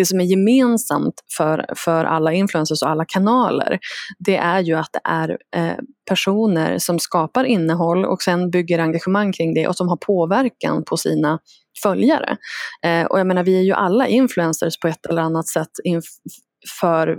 [0.00, 3.78] det som är gemensamt för, för alla influencers och alla kanaler,
[4.18, 5.76] det är ju att det är eh,
[6.08, 10.96] personer som skapar innehåll och sen bygger engagemang kring det och som har påverkan på
[10.96, 11.38] sina
[11.82, 12.36] följare.
[12.86, 15.70] Eh, och jag menar, vi är ju alla influencers på ett eller annat sätt
[16.80, 17.18] för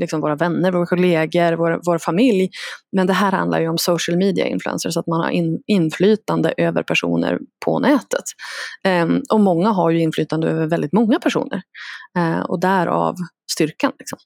[0.00, 2.50] liksom våra vänner, våra kollegor, vår, vår familj.
[2.92, 6.82] Men det här handlar ju om social media influencers, att man har in, inflytande över
[6.82, 8.24] personer på nätet.
[9.02, 11.62] Um, och många har ju inflytande över väldigt många personer.
[12.18, 13.14] Uh, och därav
[13.52, 13.92] styrkan.
[13.98, 14.18] Liksom.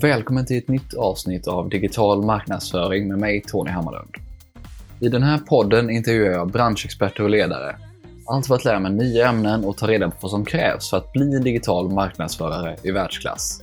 [0.00, 4.14] Välkommen till ett nytt avsnitt av Digital marknadsföring med mig Tony Hammarlund.
[5.00, 7.76] I den här podden intervjuar jag branschexperter och ledare.
[8.26, 10.96] Allt för att lära mig nya ämnen och ta reda på vad som krävs för
[10.96, 13.62] att bli en digital marknadsförare i världsklass.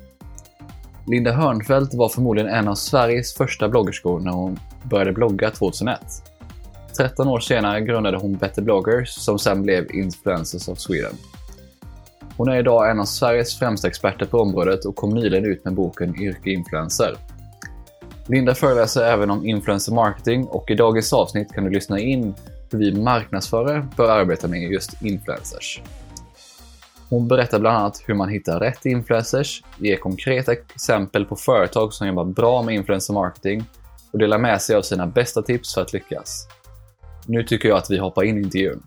[1.07, 5.99] Linda Hörnfeldt var förmodligen en av Sveriges första bloggerskor när hon började blogga 2001.
[6.97, 11.13] 13 år senare grundade hon Better bloggers som sen blev Influencers of Sweden.
[12.37, 15.73] Hon är idag en av Sveriges främsta experter på området och kom nyligen ut med
[15.73, 17.15] boken Yrke Influencer.
[18.27, 22.35] Linda föreläser även om influencer marketing och i dagens avsnitt kan du lyssna in
[22.71, 25.81] hur vi marknadsförare bör arbeta med just influencers.
[27.09, 32.07] Hon berättar bland annat hur man hittar rätt influencers, ger konkreta exempel på företag som
[32.07, 33.65] jobbar bra med influencer marketing
[34.11, 36.47] och delar med sig av sina bästa tips för att lyckas.
[37.25, 38.83] Nu tycker jag att vi hoppar in i intervjun.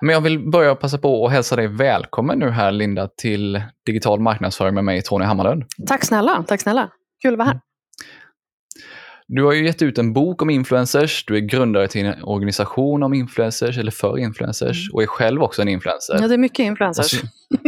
[0.00, 4.20] Men jag vill börja passa på att hälsa dig välkommen nu här Linda till Digital
[4.20, 5.64] marknadsföring med mig Tony Hammarlund.
[5.86, 6.90] Tack snälla, tack snälla.
[7.22, 7.60] Kul att vara här.
[9.32, 13.02] Du har ju gett ut en bok om influencers, du är grundare till en organisation
[13.02, 14.94] om influencers, eller för influencers, mm.
[14.94, 16.18] och är själv också en influencer.
[16.20, 17.22] Ja, det är mycket influencers.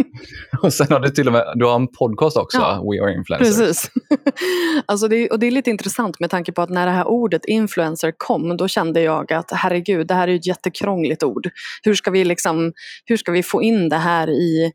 [0.63, 3.15] och sen har du till och med du har en podcast också, ja, We Are
[3.15, 3.57] Influencers.
[3.57, 3.91] Precis.
[4.87, 7.45] alltså det, och det är lite intressant med tanke på att när det här ordet
[7.45, 11.51] influencer kom, då kände jag att herregud, det här är ett jättekrångligt ord.
[11.83, 12.73] Hur ska vi, liksom,
[13.05, 14.73] hur ska vi få in det här i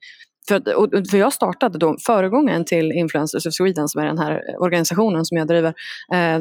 [0.48, 5.26] för, för jag startade då, föregångaren till Influencers of Sweden som är den här organisationen
[5.26, 5.74] som jag driver,
[6.14, 6.40] eh,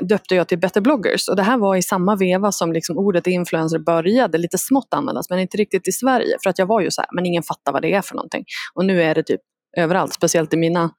[0.00, 1.28] döpte jag till Better bloggers.
[1.28, 5.30] Och det här var i samma veva som liksom ordet influencer började lite smått användas
[5.30, 6.36] men inte riktigt i Sverige.
[6.42, 8.44] För att jag var ju så här, men ingen fattar vad det är för någonting.
[8.74, 9.40] Och nu är det typ
[9.76, 10.90] överallt, speciellt i mina,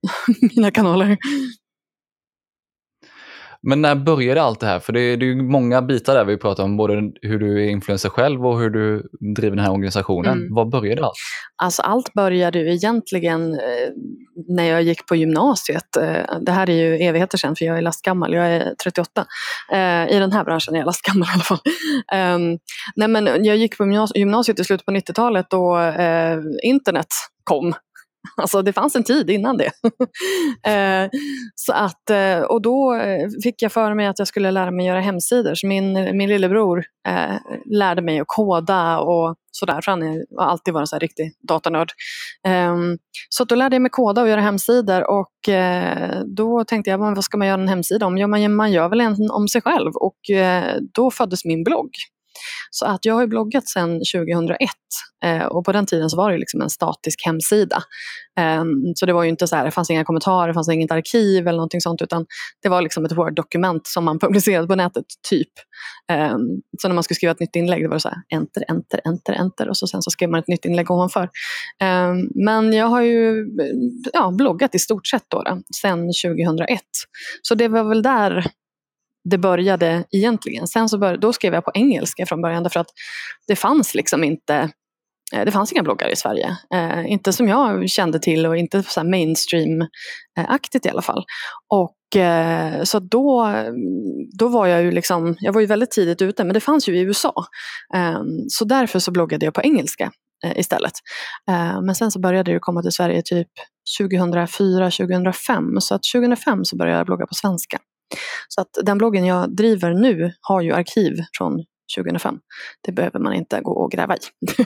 [0.56, 1.18] mina kanaler.
[3.62, 4.80] Men när började allt det här?
[4.80, 7.68] För det är, det är många bitar där vi pratar om, både hur du är
[7.68, 10.38] influencer själv och hur du driver den här organisationen.
[10.38, 10.54] Mm.
[10.54, 11.14] Var började allt?
[11.62, 13.88] Alltså allt började ju egentligen eh,
[14.48, 15.96] när jag gick på gymnasiet.
[15.96, 19.26] Eh, det här är ju evigheter sedan för jag är lastgammal, jag är 38.
[19.72, 21.60] Eh, I den här branschen är jag lastgammal i alla fall.
[22.12, 22.58] Ehm,
[22.96, 27.08] nej men jag gick på gymnasiet i slutet på 90-talet då eh, internet
[27.44, 27.74] kom
[28.36, 29.70] Alltså det fanns en tid innan det.
[30.70, 31.10] eh,
[31.54, 34.86] så att, eh, och då eh, fick jag för mig att jag skulle lära mig
[34.86, 35.54] göra hemsidor.
[35.54, 39.80] Så min, min lillebror eh, lärde mig att koda och sådär.
[39.84, 40.02] För han
[40.36, 41.92] har alltid varit en riktig datanörd.
[42.46, 42.98] Ehm,
[43.28, 45.10] så då lärde jag mig koda och göra hemsidor.
[45.10, 48.18] Och eh, då tänkte jag, vad ska man göra en hemsida om?
[48.18, 49.92] Jo, man, man gör väl en om sig själv.
[49.94, 51.90] Och eh, då föddes min blogg.
[52.70, 54.70] Så att jag har bloggat sedan 2001
[55.24, 57.82] eh, och på den tiden så var det liksom en statisk hemsida.
[58.40, 58.64] Eh,
[58.94, 61.48] så det var ju inte så här, det fanns inga kommentarer, det fanns inget arkiv
[61.48, 62.26] eller någonting sånt utan
[62.62, 65.52] det var liksom ett Word-dokument som man publicerade på nätet, typ.
[66.12, 66.36] Eh,
[66.82, 69.00] så när man skulle skriva ett nytt inlägg, det var det så här, enter, enter,
[69.04, 71.28] enter, enter och så sen så skrev man ett nytt inlägg ovanför.
[71.80, 73.46] Ehm, men jag har ju
[74.12, 76.80] ja, bloggat i stort sett då, då sedan 2001.
[77.42, 78.50] Så det var väl där
[79.24, 80.66] det började egentligen.
[80.66, 82.90] Sen så bör, då skrev jag på engelska från början därför att
[83.46, 84.54] det fanns liksom inte
[85.34, 86.56] eh, det fanns inga bloggar i Sverige.
[86.74, 91.24] Eh, inte som jag kände till och inte så mainstream-aktigt i alla fall.
[91.68, 93.54] Och eh, så då,
[94.38, 96.96] då var jag ju liksom, jag var ju väldigt tidigt ute men det fanns ju
[96.96, 97.34] i USA.
[97.94, 100.12] Eh, så därför så bloggade jag på engelska
[100.44, 100.92] eh, istället.
[101.48, 103.48] Eh, men sen så började det komma till Sverige typ
[104.00, 105.80] 2004, 2005.
[105.80, 107.78] Så att 2005 så började jag blogga på svenska.
[108.48, 111.64] Så att den bloggen jag driver nu har ju arkiv från
[111.96, 112.38] 2005.
[112.82, 114.18] Det behöver man inte gå och gräva i.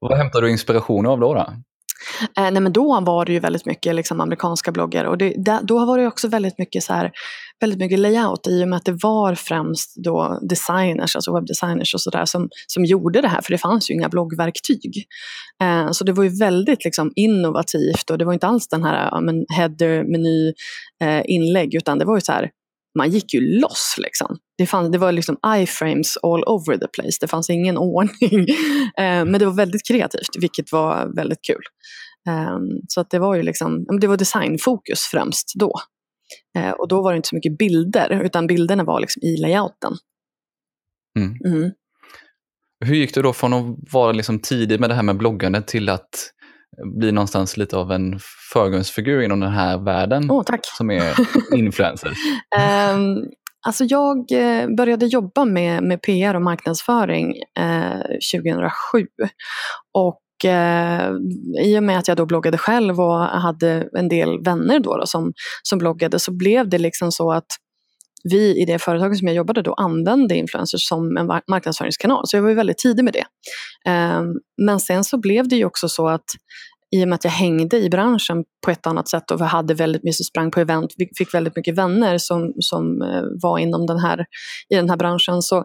[0.00, 1.34] Vad hämtar du inspiration av då?
[1.34, 1.54] då?
[2.38, 5.60] Eh, nej men då var det ju väldigt mycket liksom, amerikanska bloggar och det, där,
[5.62, 7.10] då var det också väldigt mycket, så här,
[7.60, 12.00] väldigt mycket layout i och med att det var främst då designers, alltså webbdesigners och
[12.00, 13.40] sådär som, som gjorde det här.
[13.40, 15.06] För det fanns ju inga bloggverktyg.
[15.62, 18.10] Eh, så det var ju väldigt liksom, innovativt.
[18.10, 20.52] Och det var inte alls den här ja, men header, meny,
[21.02, 22.50] eh, inlägg utan det var ju så här
[22.98, 23.94] man gick ju loss.
[23.98, 24.38] Liksom.
[24.58, 27.18] Det, fann, det var liksom iframes all over the place.
[27.20, 28.46] Det fanns ingen ordning.
[28.98, 31.62] Eh, men det var väldigt kreativt, vilket var väldigt kul.
[32.28, 35.72] Ehm, så att det var ju liksom, det var designfokus främst då.
[36.58, 39.92] Eh, och då var det inte så mycket bilder, utan bilderna var liksom i layouten.
[41.18, 41.36] Mm.
[41.44, 41.70] Mm.
[42.84, 45.88] Hur gick det då från att vara liksom tidig med det här med bloggandet till
[45.88, 46.30] att
[46.98, 48.18] bli någonstans lite av en
[48.52, 50.44] förgrundsfigur inom den här världen oh,
[50.76, 51.14] som är
[51.56, 52.12] influencer?
[52.94, 53.30] um,
[53.66, 58.00] alltså jag eh, började jobba med, med PR och marknadsföring eh,
[58.34, 59.06] 2007.
[59.94, 61.10] Och eh,
[61.62, 65.06] i och med att jag då bloggade själv och hade en del vänner då, då
[65.06, 65.32] som,
[65.62, 67.46] som bloggade så blev det liksom så att
[68.24, 72.26] vi i det företaget som jag jobbade då använde influencers som en marknadsföringskanal.
[72.26, 73.24] Så jag var väldigt tidig med det.
[73.90, 74.26] Ehm,
[74.62, 76.24] men sen så blev det ju också så att
[76.96, 80.04] i och med att jag hängde i branschen på ett annat sätt och hade väldigt
[80.04, 84.26] mycket sprang på event, fick väldigt mycket vänner som, som eh, var inom den här,
[84.68, 85.64] i den här branschen så,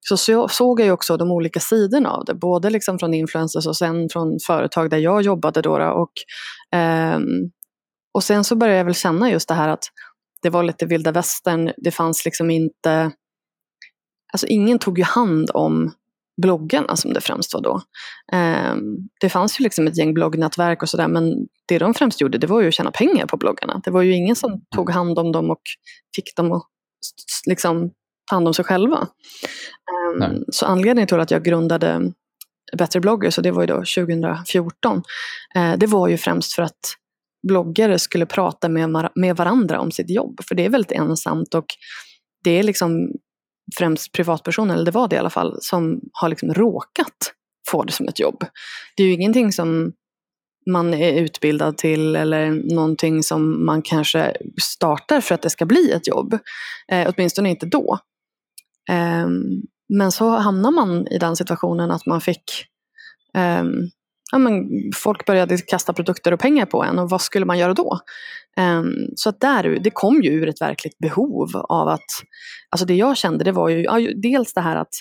[0.00, 2.34] så såg jag ju också de olika sidorna av det.
[2.34, 5.62] Både liksom från influencers och sen från företag där jag jobbade.
[5.62, 6.12] Då, och,
[6.72, 7.50] ehm,
[8.14, 9.84] och sen så började jag väl känna just det här att
[10.42, 11.72] det var lite vilda västern.
[11.76, 13.12] Det fanns liksom inte...
[14.32, 15.92] Alltså ingen tog ju hand om
[16.42, 17.80] bloggarna som det främst var då.
[18.32, 21.34] Um, det fanns ju liksom ett gäng bloggnätverk och sådär men
[21.68, 23.80] det de främst gjorde det var ju att tjäna pengar på bloggarna.
[23.84, 25.60] Det var ju ingen som tog hand om dem och
[26.16, 26.62] fick dem att
[27.46, 27.90] liksom,
[28.30, 29.08] ta hand om sig själva.
[30.16, 32.12] Um, så anledningen till att jag grundade
[32.78, 35.02] Bättre blogger, så det var ju då 2014,
[35.56, 36.80] uh, det var ju främst för att
[37.48, 40.40] bloggare skulle prata med, med varandra om sitt jobb.
[40.48, 41.66] För det är väldigt ensamt och
[42.44, 43.12] det är liksom
[43.78, 47.34] främst privatpersoner, eller det var det i alla fall, som har liksom råkat
[47.70, 48.44] få det som ett jobb.
[48.96, 49.92] Det är ju ingenting som
[50.70, 55.92] man är utbildad till eller någonting som man kanske startar för att det ska bli
[55.92, 56.38] ett jobb.
[56.92, 57.98] Eh, åtminstone inte då.
[58.90, 59.28] Eh,
[59.88, 62.66] men så hamnar man i den situationen att man fick
[63.34, 63.64] eh,
[64.32, 67.74] ja, men folk började kasta produkter och pengar på en och vad skulle man göra
[67.74, 68.00] då?
[68.60, 72.10] Um, så att där, det kom ju ur ett verkligt behov av att,
[72.70, 74.94] alltså det jag kände det var ju ja, dels det här att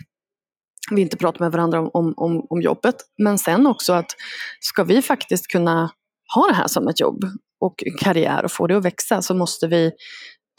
[0.92, 4.16] vi inte pratar med varandra om, om, om jobbet, men sen också att
[4.60, 5.92] ska vi faktiskt kunna
[6.36, 7.24] ha det här som ett jobb
[7.60, 9.92] och karriär och få det att växa så måste vi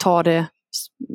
[0.03, 0.45] ta det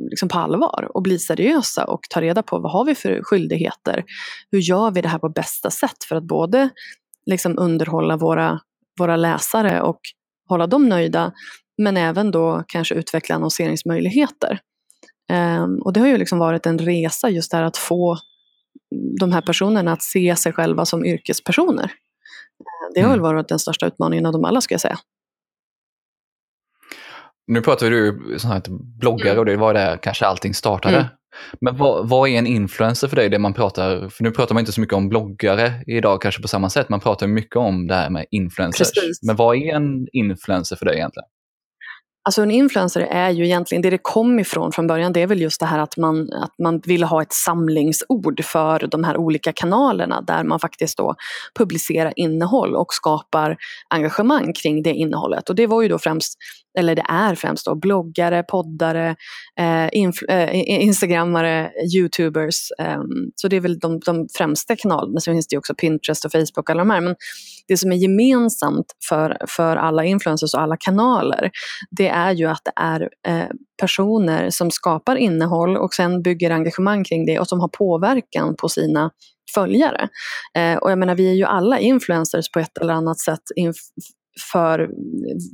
[0.09, 4.03] liksom på allvar och bli seriösa och ta reda på vad har vi för skyldigheter?
[4.51, 6.69] Hur gör vi det här på bästa sätt för att både
[7.27, 8.59] liksom underhålla våra,
[8.99, 9.99] våra läsare och
[10.49, 11.31] hålla dem nöjda.
[11.77, 14.59] Men även då kanske utveckla annonseringsmöjligheter.
[15.33, 18.17] Um, och det har ju liksom varit en resa just där att få
[19.19, 21.83] de här personerna att se sig själva som yrkespersoner.
[21.83, 23.19] Uh, det har mm.
[23.19, 24.99] väl varit den största utmaningen av dem alla skulle jag säga.
[27.47, 28.61] Nu pratar du så här
[28.99, 29.39] bloggare mm.
[29.39, 30.97] och det var där kanske allting startade.
[30.97, 31.07] Mm.
[31.61, 33.29] Men vad, vad, är en influencer för dig?
[33.29, 36.47] Det man pratar, för nu pratar man inte så mycket om bloggare idag kanske på
[36.47, 36.89] samma sätt.
[36.89, 38.91] Man pratar mycket om det här med influencers.
[38.91, 39.23] Precis.
[39.23, 41.27] Men vad är en influencer för dig egentligen?
[42.27, 45.41] Alltså en influencer är ju egentligen, det det kom ifrån från början, det är väl
[45.41, 49.53] just det här att man, att man vill ha ett samlingsord för de här olika
[49.53, 51.15] kanalerna där man faktiskt då
[51.55, 53.57] publicerar innehåll och skapar
[53.89, 55.49] engagemang kring det innehållet.
[55.49, 56.37] Och det var ju då främst
[56.77, 59.15] eller det är främst då bloggare, poddare,
[59.59, 62.71] eh, eh, instagrammare, youtubers.
[62.79, 63.01] Eh,
[63.35, 65.19] så det är väl de, de främsta kanalerna.
[65.19, 67.01] Sen finns det också Pinterest och Facebook och alla de här.
[67.01, 67.15] Men
[67.67, 71.51] det som är gemensamt för, för alla influencers och alla kanaler,
[71.91, 73.47] det är ju att det är eh,
[73.81, 78.69] personer som skapar innehåll och sen bygger engagemang kring det och som har påverkan på
[78.69, 79.11] sina
[79.53, 80.09] följare.
[80.57, 83.43] Eh, och jag menar, vi är ju alla influencers på ett eller annat sätt
[84.51, 84.89] för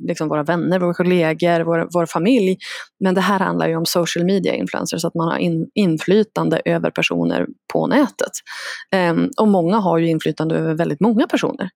[0.07, 2.57] liksom våra vänner, våra kollegor, vår, vår familj.
[3.03, 6.61] Men det här handlar ju om social media influencers, så att man har in, inflytande
[6.65, 8.31] över personer på nätet.
[8.95, 11.69] Um, och många har ju inflytande över väldigt många personer.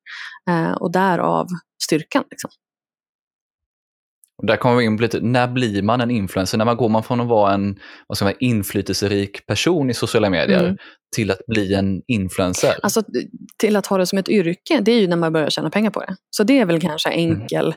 [0.50, 1.48] Uh, och därav
[1.84, 2.24] styrkan.
[2.32, 2.50] Liksom.
[4.44, 6.58] Där kommer vi in på lite, när blir man en influencer?
[6.58, 10.30] När man går man från att vara en vad ska man, inflytelserik person i sociala
[10.30, 10.78] medier mm.
[11.16, 12.76] till att bli en influencer?
[12.84, 13.04] Alltså
[13.58, 15.90] till att ha det som ett yrke, det är ju när man börjar tjäna pengar
[15.90, 16.16] på det.
[16.30, 17.42] Så det är väl kanske mm.
[17.42, 17.76] enkel,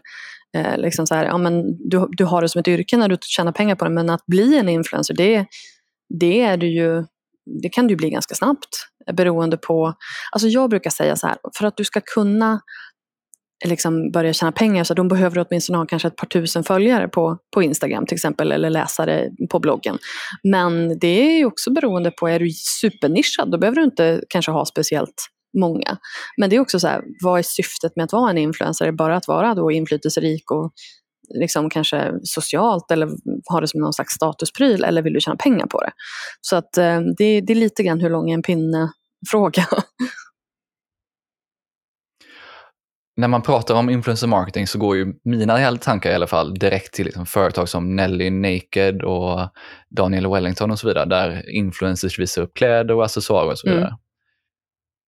[0.57, 0.67] mm.
[0.67, 3.17] eh, liksom så här, ja, men du, du har det som ett yrke när du
[3.21, 5.47] tjänar pengar på det, men att bli en influencer, det,
[6.19, 7.05] det är du ju
[7.63, 9.95] det kan du bli ganska snabbt beroende på,
[10.33, 12.61] alltså jag brukar säga så här, för att du ska kunna
[13.65, 17.39] liksom börja tjäna pengar så de behöver åtminstone ha kanske ett par tusen följare på,
[17.55, 19.99] på Instagram till exempel eller läsare på bloggen.
[20.43, 22.51] Men det är också beroende på, är du
[22.81, 25.27] supernischad då behöver du inte kanske ha speciellt
[25.59, 25.99] många.
[26.37, 28.85] Men det är också så här, vad är syftet med att vara en influencer?
[28.85, 30.73] Är det bara att vara då inflytelserik och
[31.41, 33.09] liksom kanske socialt eller
[33.53, 35.91] ha det som någon slags statuspryl eller vill du tjäna pengar på det?
[36.41, 38.93] Så att eh, det, det är lite grann hur lång är en pinne
[39.31, 39.67] fråga.
[43.21, 46.95] När man pratar om influencer marketing så går ju mina tankar i alla fall direkt
[46.95, 49.49] till liksom företag som Nelly Naked och
[49.97, 53.87] Daniel Wellington och så vidare, där influencers visar upp kläder och accessoarer och så vidare.
[53.87, 53.99] Mm.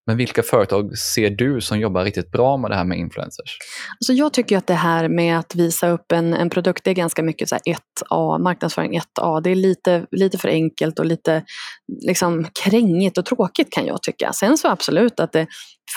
[0.05, 3.57] Men vilka företag ser du som jobbar riktigt bra med det här med influencers?
[3.99, 6.95] Alltså jag tycker att det här med att visa upp en, en produkt, det är
[6.95, 9.41] ganska mycket så 1A, marknadsföring 1A.
[9.41, 11.43] Det är lite, lite för enkelt och lite
[12.07, 14.33] liksom krängigt och tråkigt kan jag tycka.
[14.33, 15.47] Sen så absolut att det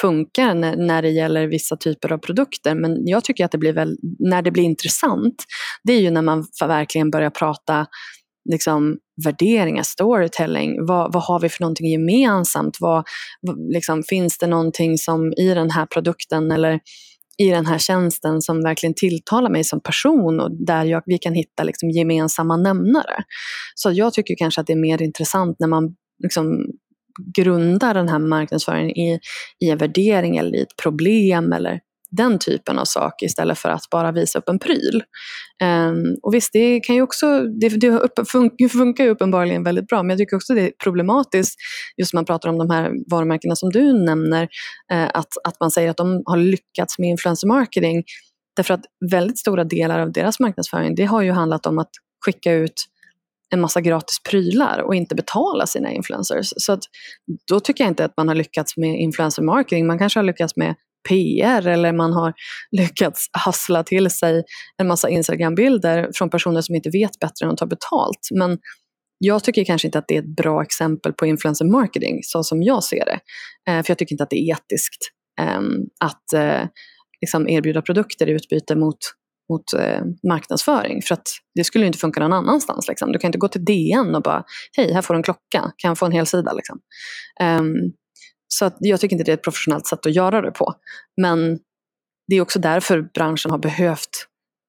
[0.01, 2.75] funkar när, när det gäller vissa typer av produkter.
[2.75, 5.45] Men jag tycker att det blir väl, när det blir intressant,
[5.85, 7.87] det är ju när man verkligen börjar prata
[8.51, 10.87] liksom, värderingar, storytelling.
[10.87, 12.77] Vad, vad har vi för någonting gemensamt?
[12.81, 13.05] Vad,
[13.73, 16.81] liksom, finns det någonting som i den här produkten eller
[17.39, 21.35] i den här tjänsten som verkligen tilltalar mig som person och där jag, vi kan
[21.35, 23.25] hitta liksom gemensamma nämnare.
[23.75, 26.67] Så jag tycker kanske att det är mer intressant när man liksom
[27.37, 29.21] grundar den här marknadsföringen i,
[29.65, 31.81] i en värdering eller i ett problem eller
[32.17, 35.03] den typen av sak istället för att bara visa upp en pryl.
[35.65, 38.13] Um, och visst, det kan ju också, det, det upp,
[38.73, 41.55] funkar ju uppenbarligen väldigt bra, men jag tycker också det är problematiskt,
[41.97, 44.43] just när man pratar om de här varumärkena som du nämner,
[44.93, 48.05] uh, att, att man säger att de har lyckats med influencer marketing.
[48.57, 51.91] Därför att väldigt stora delar av deras marknadsföring, det har ju handlat om att
[52.25, 52.87] skicka ut
[53.51, 56.53] en massa gratis prylar och inte betala sina influencers.
[56.57, 56.83] Så att,
[57.49, 59.87] då tycker jag inte att man har lyckats med influencer marketing.
[59.87, 60.75] Man kanske har lyckats med
[61.09, 62.35] PR eller man har
[62.71, 64.45] lyckats hassla till sig
[64.77, 68.29] en massa Instagram-bilder från personer som inte vet bättre än att ta betalt.
[68.35, 68.59] Men
[69.19, 72.63] jag tycker kanske inte att det är ett bra exempel på influencer marketing så som
[72.63, 73.21] jag ser det.
[73.73, 75.03] Eh, för jag tycker inte att det är etiskt
[75.41, 75.61] eh,
[76.01, 76.69] att eh,
[77.21, 78.99] liksom erbjuda produkter i utbyte mot,
[79.53, 81.03] mot eh, marknadsföring.
[81.03, 82.89] För att det skulle inte funka någon annanstans.
[82.89, 83.13] Liksom.
[83.13, 84.45] Du kan inte gå till DN och bara,
[84.77, 86.53] hej, här får du en klocka, kan jag få en hel sida?
[86.53, 86.79] Liksom.
[87.43, 87.93] Um,
[88.49, 90.75] så att jag tycker inte det är ett professionellt sätt att göra det på.
[91.21, 91.59] Men
[92.29, 94.27] det är också därför branschen har behövt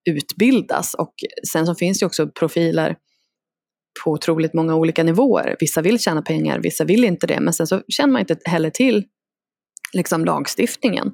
[0.10, 0.94] utbildas.
[0.94, 1.14] Och
[1.52, 2.96] sen så finns det också profiler
[4.04, 5.56] på otroligt många olika nivåer.
[5.60, 7.40] Vissa vill tjäna pengar, vissa vill inte det.
[7.40, 9.06] Men sen så känner man inte heller till
[9.94, 11.14] liksom lagstiftningen.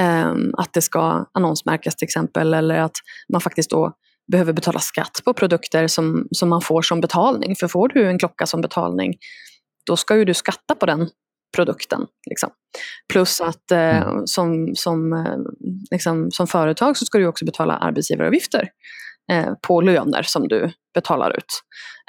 [0.00, 2.96] Um, att det ska annonsmärkas till exempel eller att
[3.32, 3.92] man faktiskt då
[4.32, 7.56] behöver betala skatt på produkter som, som man får som betalning.
[7.56, 9.14] För får du en klocka som betalning,
[9.86, 11.08] då ska ju du skatta på den
[11.56, 12.06] produkten.
[12.30, 12.50] Liksom.
[13.12, 14.26] Plus att eh, mm.
[14.26, 15.36] som, som, eh,
[15.90, 18.68] liksom, som företag så ska du också betala arbetsgivaravgifter
[19.32, 21.62] eh, på löner som du betalar ut.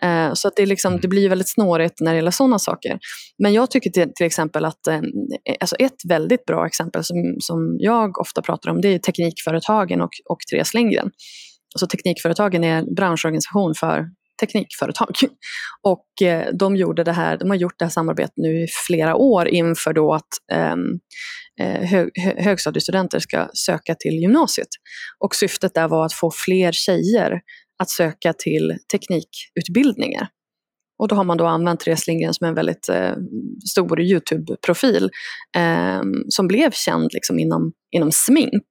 [0.04, 1.02] Eh, så att det, liksom, mm.
[1.02, 3.00] det blir väldigt snårigt när det gäller sådana saker.
[3.38, 5.02] Men jag tycker till, till exempel att eh,
[5.60, 10.12] alltså ett väldigt bra exempel som, som jag ofta pratar om det är Teknikföretagen och,
[10.30, 11.12] och Therese Lindgren.
[11.76, 14.06] Alltså Teknikföretagen är branschorganisation för
[14.40, 15.16] teknikföretag.
[15.82, 19.16] Och eh, de, gjorde det här, de har gjort det här samarbetet nu i flera
[19.16, 21.00] år inför då att ehm,
[21.60, 24.68] eh, hög, högstadiestudenter ska söka till gymnasiet.
[25.20, 27.42] Och syftet där var att få fler tjejer
[27.80, 30.28] att söka till teknikutbildningar.
[31.00, 33.14] Och då har man då använt Therese Lindgren som en väldigt eh,
[33.72, 35.10] stor YouTube-profil
[35.58, 38.68] eh, som blev känd liksom inom, inom smink.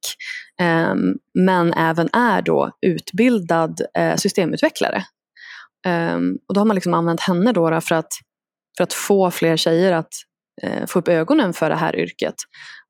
[0.61, 0.95] Eh,
[1.39, 5.05] men även är då utbildad eh, systemutvecklare
[5.89, 8.09] Um, och då har man liksom använt henne då, för, att,
[8.77, 10.13] för att få fler tjejer att
[10.67, 12.35] uh, få upp ögonen för det här yrket.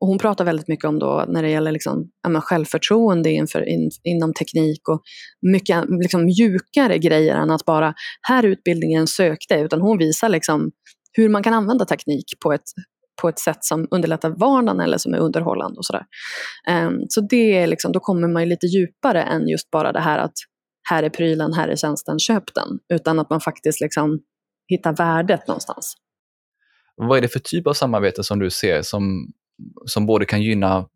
[0.01, 3.91] Och hon pratar väldigt mycket om då när det gäller liksom, ja, självförtroende inför, in,
[4.05, 5.03] inom teknik och
[5.53, 7.95] mycket liksom, mjukare grejer än att bara
[8.29, 9.55] här utbildningen sökte.
[9.55, 10.71] Utan hon visar liksom
[11.13, 12.63] hur man kan använda teknik på ett,
[13.23, 16.05] på ett sätt som underlättar vardagen eller som är underhållande och sådär.
[16.71, 20.01] Um, så det är liksom, då kommer man ju lite djupare än just bara det
[20.01, 20.35] här att
[20.91, 22.79] här är prylen, här är tjänsten, köp den.
[22.89, 24.21] Utan att man faktiskt liksom
[24.69, 25.95] hittar värdet någonstans.
[26.97, 29.33] Vad är det för typ av samarbete som du ser som
[29.87, 30.87] som både kan gynna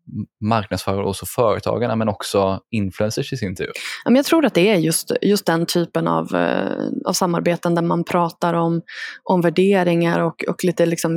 [0.41, 3.71] marknadsförare och företagarna men också influencers i sin tur?
[4.05, 8.03] Jag tror att det är just, just den typen av, eh, av samarbeten där man
[8.03, 8.81] pratar om,
[9.23, 11.11] om värderingar och, och lite, liksom,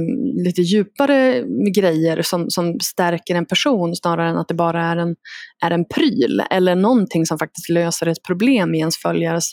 [0.44, 5.16] lite djupare grejer som, som stärker en person snarare än att det bara är en,
[5.64, 9.52] är en pryl eller någonting som faktiskt löser ett problem i ens följares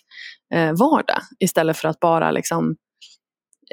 [0.54, 2.87] eh, vardag istället för att bara liksom eh,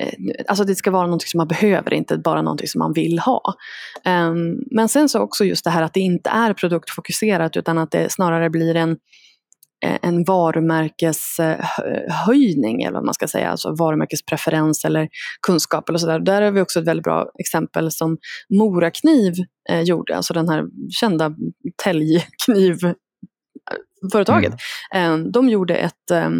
[0.00, 0.12] Eh,
[0.48, 3.40] alltså det ska vara något som man behöver, inte bara något som man vill ha.
[4.04, 7.90] Ehm, men sen så också just det här att det inte är produktfokuserat utan att
[7.90, 8.90] det snarare blir en
[9.84, 15.08] eh, en varumärkeshöjning, eh, eller vad man ska säga, alltså varumärkespreferens eller
[15.46, 16.20] kunskap eller sådär.
[16.20, 18.18] Där har vi också ett väldigt bra exempel som
[18.58, 19.32] Morakniv
[19.70, 21.34] eh, gjorde, alltså den här kända
[21.84, 22.76] täljkniv
[23.70, 24.54] täljknivföretaget.
[24.94, 25.22] Mm.
[25.22, 26.30] Eh, de gjorde ett eh,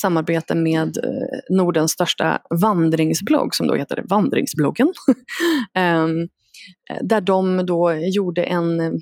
[0.00, 4.92] samarbete med eh, Nordens största vandringsblogg som då heter Vandringsbloggen.
[5.76, 6.06] eh,
[7.00, 9.00] där de då gjorde en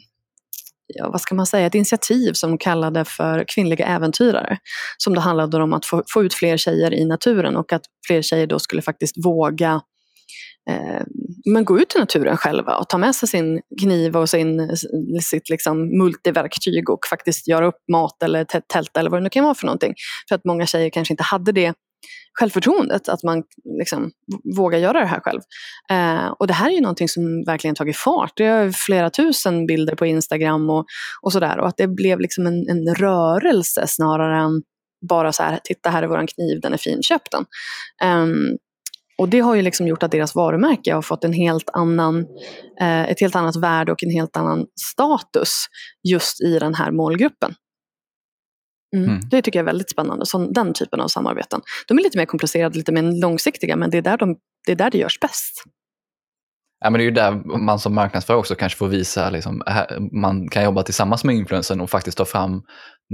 [0.94, 4.58] ja, vad ska man säga, ett initiativ som de kallade för kvinnliga äventyrare.
[4.96, 8.22] Som då handlade om att få, få ut fler tjejer i naturen och att fler
[8.22, 9.80] tjejer då skulle faktiskt våga
[10.68, 11.02] Eh,
[11.52, 14.76] men gå ut i naturen själva och ta med sig sin kniv och sin,
[15.22, 19.44] sitt liksom multiverktyg och faktiskt göra upp mat eller tält eller vad det nu kan
[19.44, 19.94] vara för någonting.
[20.28, 21.74] För att många tjejer kanske inte hade det
[22.38, 23.42] självförtroendet att man
[23.78, 24.10] liksom
[24.56, 25.40] vågar göra det här själv.
[25.90, 28.32] Eh, och det här är ju någonting som verkligen tagit fart.
[28.36, 30.86] Det är flera tusen bilder på Instagram och,
[31.22, 31.58] och sådär.
[31.58, 34.62] Och att det blev liksom en, en rörelse snarare än
[35.08, 37.44] bara så här, titta här är våran kniv, den är fin, köp den.
[38.22, 38.58] Um,
[39.18, 42.26] och det har ju liksom gjort att deras varumärke har fått en helt annan,
[42.80, 45.66] eh, ett helt annat värde och en helt annan status
[46.08, 47.54] just i den här målgruppen.
[48.96, 49.08] Mm.
[49.08, 49.20] Mm.
[49.30, 51.60] Det tycker jag är väldigt spännande, så den typen av samarbeten.
[51.88, 54.76] De är lite mer komplicerade, lite mer långsiktiga, men det är där, de, det, är
[54.76, 55.64] där det görs bäst.
[56.80, 59.62] Ja, men det är ju där man som marknadsförare också kanske får visa, liksom,
[60.12, 62.62] man kan jobba tillsammans med influensen och faktiskt ta fram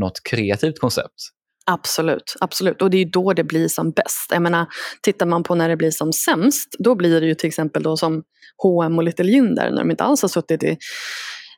[0.01, 1.15] något kreativt koncept.
[1.71, 2.83] Absolut, absolut.
[2.83, 4.31] Och det är då det blir som bäst.
[4.31, 4.67] Jag menar,
[5.03, 7.97] tittar man på när det blir som sämst, då blir det ju till exempel då
[7.97, 8.23] som
[8.63, 10.77] H&M och Little Jinder när de inte alls har suttit i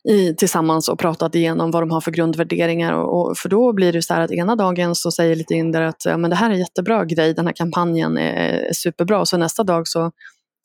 [0.08, 2.92] i, tillsammans och pratat igenom vad de har för grundvärderingar.
[2.92, 5.82] Och, och, för då blir det så här att ena dagen så säger Little Jinder
[5.82, 8.32] att ja, men det här är en jättebra grej, den här kampanjen är,
[8.68, 9.26] är superbra.
[9.26, 10.10] Så nästa dag så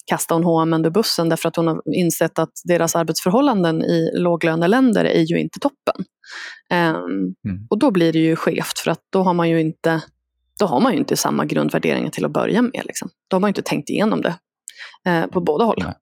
[0.06, 5.06] kastar hon H&M under bussen därför att hon har insett att deras arbetsförhållanden i låglöneländer
[5.06, 6.06] är ju inte toppen.
[6.74, 7.68] Um, mm.
[7.70, 10.02] Och då blir det ju skevt för att då har man ju inte,
[10.60, 12.82] då har man ju inte samma grundvärderingar till att börja med.
[12.86, 13.10] Liksom.
[13.28, 14.36] Då har man ju inte tänkt igenom det
[15.10, 15.84] uh, på båda håll.
[15.84, 15.94] Nej.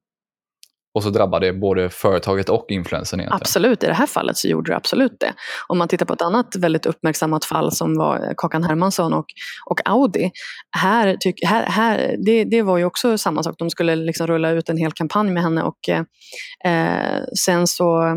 [0.94, 3.40] Och så drabbar det både företaget och influensen egentligen.
[3.42, 5.34] Absolut, i det här fallet så gjorde det absolut det.
[5.68, 9.26] Om man tittar på ett annat väldigt uppmärksammat fall som var Kakan Hermansson och,
[9.66, 10.30] och Audi.
[10.76, 14.50] Här, tyck, här, här, det, det var ju också samma sak, de skulle liksom rulla
[14.50, 18.16] ut en hel kampanj med henne och eh, sen så,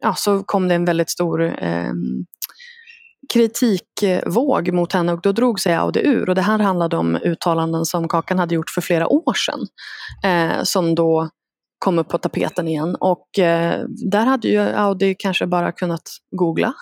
[0.00, 1.92] ja, så kom det en väldigt stor eh,
[3.32, 6.28] kritikvåg mot henne och då drog sig Audi ur.
[6.28, 9.66] Och det här handlade om uttalanden som Kakan hade gjort för flera år sedan.
[10.24, 11.28] Eh, som då
[11.78, 12.96] kom upp på tapeten igen.
[13.00, 16.02] Och eh, där hade ju Audi kanske bara kunnat
[16.36, 16.74] googla.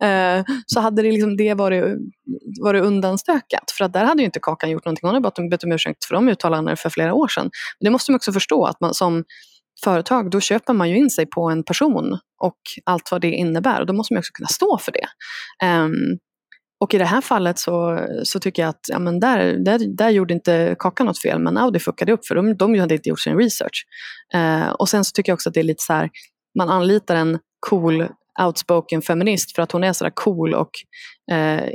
[0.02, 1.84] eh, så hade det, liksom det varit,
[2.62, 3.70] varit undanstökat.
[3.78, 5.08] För att där hade ju inte Kakan gjort någonting.
[5.08, 7.50] Hon hade bara bett om ursäkt för de uttalandena för flera år sedan.
[7.80, 9.24] Men det måste man också förstå att man som
[9.84, 13.80] företag, då köper man ju in sig på en person och allt vad det innebär.
[13.80, 15.06] Och då måste man också kunna stå för det.
[15.66, 16.18] Um,
[16.82, 20.10] och i det här fallet så, så tycker jag att ja, men där, där, där
[20.10, 23.20] gjorde inte Kakan något fel, men Audi fuckade upp för de, de hade inte gjort
[23.20, 23.86] sin research.
[24.34, 26.10] Eh, och sen så tycker jag också att det är lite så här,
[26.58, 28.08] man anlitar en cool
[28.42, 30.70] outspoken feminist för att hon är sådär cool och
[31.32, 31.68] eh,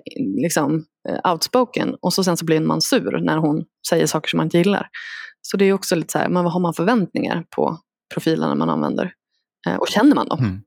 [0.43, 4.37] liksom eh, outspoken och så sen så blir man sur när hon säger saker som
[4.37, 4.89] man inte gillar.
[5.41, 7.77] Så det är också lite så här, men vad har man förväntningar på
[8.13, 9.13] profilerna man använder?
[9.67, 10.39] Eh, och känner man dem?
[10.39, 10.61] Mm.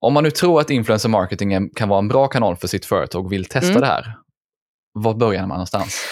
[0.00, 3.24] Om man nu tror att influencer marketing kan vara en bra kanal för sitt företag
[3.24, 3.80] och vill testa mm.
[3.80, 4.16] det här,
[4.92, 6.04] var börjar man någonstans?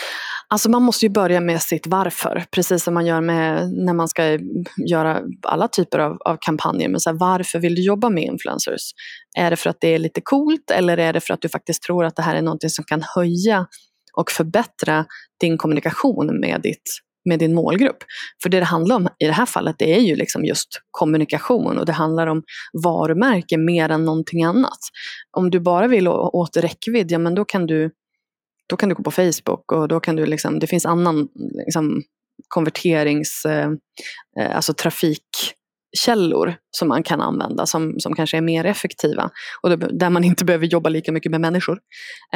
[0.49, 4.09] Alltså man måste ju börja med sitt varför, precis som man gör med när man
[4.09, 4.39] ska
[4.91, 6.89] göra alla typer av, av kampanjer.
[6.89, 8.93] Men så här, varför vill du jobba med influencers?
[9.39, 11.83] Är det för att det är lite coolt eller är det för att du faktiskt
[11.83, 13.67] tror att det här är något som kan höja
[14.17, 15.05] och förbättra
[15.41, 16.83] din kommunikation med ditt
[17.25, 17.97] med din målgrupp.
[18.43, 21.79] För det det handlar om i det här fallet det är ju liksom just kommunikation
[21.79, 22.43] och det handlar om
[22.85, 24.79] varumärke mer än någonting annat.
[25.37, 27.91] Om du bara vill åt räckvidd, ja men då kan du,
[28.69, 31.29] då kan du gå på Facebook och då kan du liksom, det finns annan
[31.67, 32.03] liksom,
[32.49, 33.71] konverterings, eh,
[34.41, 35.27] eh alltså trafik
[35.99, 39.31] källor som man kan använda som, som kanske är mer effektiva
[39.63, 41.79] och där man inte behöver jobba lika mycket med människor.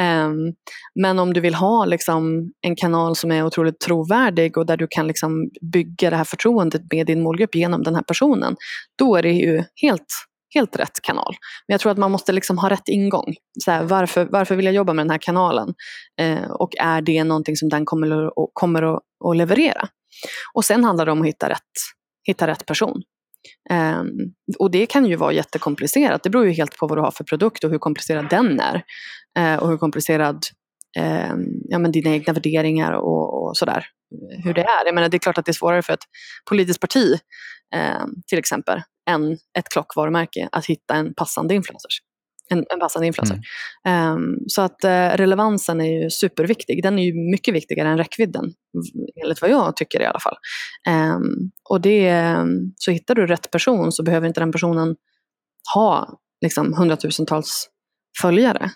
[0.01, 0.53] Um,
[1.01, 4.87] men om du vill ha liksom, en kanal som är otroligt trovärdig och där du
[4.89, 8.55] kan liksom, bygga det här förtroendet med din målgrupp genom den här personen,
[8.99, 10.07] då är det ju helt
[10.53, 11.35] helt rätt kanal.
[11.67, 13.35] Men jag tror att man måste liksom ha rätt ingång.
[13.63, 15.73] Så här, varför, varför vill jag jobba med den här kanalen?
[16.21, 19.87] Eh, och är det någonting som den kommer, att, kommer att, att leverera?
[20.53, 21.71] Och sen handlar det om att hitta rätt,
[22.27, 23.01] hitta rätt person.
[23.71, 24.09] Um,
[24.59, 26.23] och det kan ju vara jättekomplicerat.
[26.23, 28.83] Det beror ju helt på vad du har för produkt och hur komplicerad den är.
[29.39, 30.45] Uh, och hur komplicerad
[30.99, 33.85] um, ja, men dina egna värderingar och, och sådär.
[34.43, 34.85] Hur det är.
[34.85, 36.05] Jag menar, det är klart att det är svårare för ett
[36.49, 37.19] politiskt parti
[37.75, 41.89] um, till exempel än ett klockvarumärke att hitta en passande influencer.
[42.51, 43.39] En, en passande influencer.
[43.85, 44.13] Mm.
[44.13, 46.83] Um, så att uh, relevansen är ju superviktig.
[46.83, 48.53] Den är ju mycket viktigare än räckvidden.
[49.23, 50.35] Enligt vad jag tycker i alla fall.
[50.89, 52.35] Um, och det,
[52.75, 54.95] så hittar du rätt person så behöver inte den personen
[55.75, 57.69] ha liksom, hundratusentals
[58.21, 58.71] följare.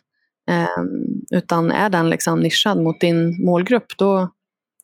[0.51, 4.29] Um, utan är den liksom nischad mot din målgrupp då,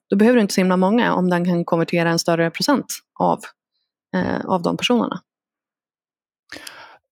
[0.09, 2.85] då behöver du inte så himla många om den kan konvertera en större procent
[3.19, 3.39] av,
[4.17, 5.21] uh, av de personerna.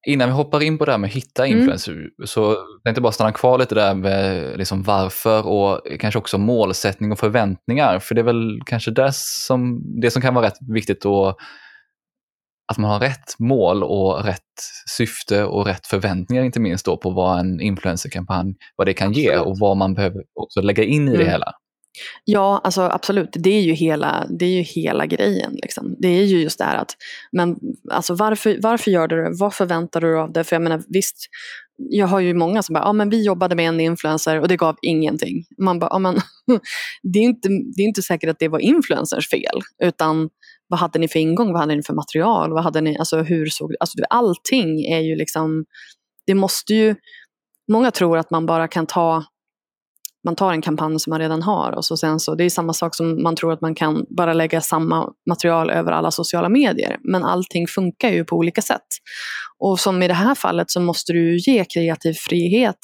[0.07, 1.57] Innan vi hoppar in på det här med att hitta mm.
[1.57, 2.09] influencers mm.
[2.25, 7.11] så tänkte jag bara stanna kvar lite där med liksom varför och kanske också målsättning
[7.11, 7.99] och förväntningar.
[7.99, 11.35] För det är väl kanske det som, det som kan vara rätt viktigt då
[12.71, 14.41] att man har rätt mål och rätt
[14.97, 19.29] syfte och rätt förväntningar inte minst då på vad en influencerkampanj, vad det kan Absolut.
[19.29, 21.17] ge och vad man behöver också lägga in i mm.
[21.17, 21.53] det hela.
[22.25, 23.29] Ja, alltså absolut.
[23.33, 25.53] Det är ju hela, det är ju hela grejen.
[25.61, 25.95] Liksom.
[25.99, 26.95] Det är ju just det här att,
[27.31, 27.55] men
[27.91, 29.29] alltså varför, varför gör du det?
[29.39, 30.43] Vad förväntar du dig av det?
[30.43, 31.17] För jag menar visst,
[31.77, 34.57] jag har ju många som bara, ja men vi jobbade med en influencer och det
[34.57, 35.45] gav ingenting.
[35.57, 36.15] Man bara, ah, men,
[37.03, 40.29] det, är inte, det är inte säkert att det var influencers fel, utan
[40.67, 43.45] vad hade ni för ingång, vad hade ni för material, vad hade ni, alltså hur
[43.45, 45.65] såg alltså allting är ju liksom,
[46.25, 46.95] det måste ju,
[47.71, 49.23] många tror att man bara kan ta
[50.25, 52.73] man tar en kampanj som man redan har och så sen så, det är samma
[52.73, 56.97] sak som man tror att man kan bara lägga samma material över alla sociala medier.
[57.03, 58.87] Men allting funkar ju på olika sätt.
[59.59, 62.77] Och som i det här fallet så måste du ge kreativ frihet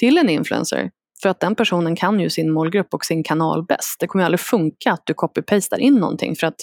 [0.00, 0.90] till en influencer.
[1.22, 3.96] För att den personen kan ju sin målgrupp och sin kanal bäst.
[4.00, 6.60] Det kommer ju aldrig funka att du copy-pastar in någonting för att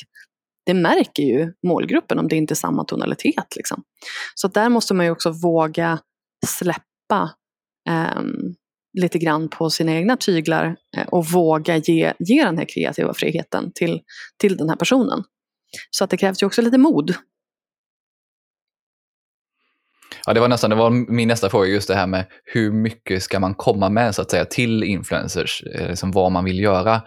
[0.66, 3.56] det märker ju målgruppen om det inte är samma tonalitet.
[3.56, 3.84] Liksom.
[4.36, 6.00] Så där måste man ju också våga
[6.48, 7.30] släppa
[7.90, 8.56] um,
[8.94, 13.72] lite grann på sina egna tyglar eh, och våga ge, ge den här kreativa friheten
[13.76, 14.02] till,
[14.38, 15.24] till den här personen.
[15.90, 17.16] Så att det krävs ju också lite mod.
[20.26, 23.24] Ja, det var nästan det var min nästa fråga, just det här med hur mycket
[23.24, 27.02] ska man komma med så att säga till influencers, eh, liksom vad man vill göra.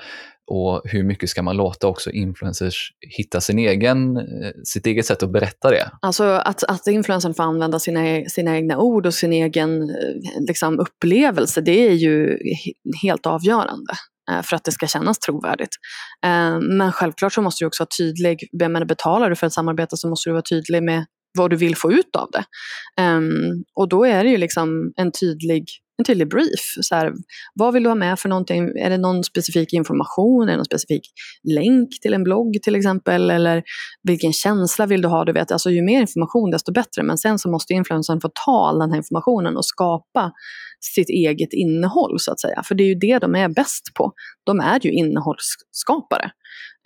[0.46, 5.22] Och hur mycket ska man låta också influencers hitta sin egen, eh, sitt eget sätt
[5.22, 5.90] att berätta det?
[6.02, 10.46] Alltså att, att influencern får använda sina, e-, sina egna ord och sin egen eh,
[10.48, 12.38] liksom, upplevelse, det är ju
[13.02, 13.92] helt avgörande
[14.30, 15.76] eh, för att det ska kännas trovärdigt.
[16.60, 18.48] Men självklart så måste du också vara tydlig,
[18.88, 21.04] betalar du för ett samarbete så måste du vara tydlig med
[21.38, 22.44] vad du vill få ut av det.
[23.02, 25.64] Ehm, och då är det ju liksom en tydlig
[25.98, 26.74] en tydlig brief.
[26.80, 27.12] Så här,
[27.54, 28.68] vad vill du ha med för någonting?
[28.78, 30.42] Är det någon specifik information?
[30.42, 31.02] Är det någon specifik
[31.54, 33.30] länk till en blogg till exempel?
[33.30, 33.62] Eller
[34.02, 35.24] vilken känsla vill du ha?
[35.24, 37.02] Du vet, alltså, ju mer information desto bättre.
[37.02, 40.32] Men sen så måste influencern få ta all den här informationen och skapa
[40.80, 42.62] sitt eget innehåll så att säga.
[42.64, 44.12] För det är ju det de är bäst på.
[44.44, 46.30] De är ju innehållsskapare.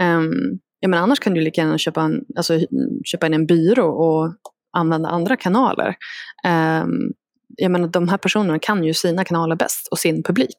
[0.03, 2.59] Um, Ja, men annars kan du lika gärna köpa, en, alltså,
[3.05, 4.35] köpa in en byrå och
[4.73, 5.95] använda andra kanaler.
[6.47, 7.12] Um,
[7.57, 10.57] jag menar, de här personerna kan ju sina kanaler bäst och sin publik.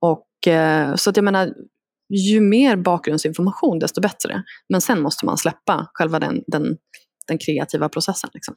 [0.00, 1.54] Och, eh, så att jag menar,
[2.10, 4.42] ju mer bakgrundsinformation desto bättre.
[4.68, 6.76] Men sen måste man släppa själva den, den,
[7.28, 8.30] den kreativa processen.
[8.34, 8.54] Liksom.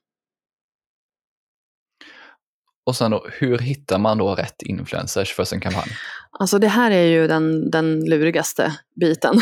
[2.85, 5.87] Och sen då, hur hittar man då rätt influencers för sin kampanj?
[6.39, 9.35] Alltså det här är ju den, den lurigaste biten.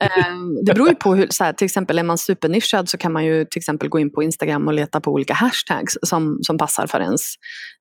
[0.00, 3.12] Ehm, det beror ju på hur, så här, till exempel är man supernischad så kan
[3.12, 6.58] man ju till exempel gå in på Instagram och leta på olika hashtags som, som
[6.58, 7.34] passar för ens,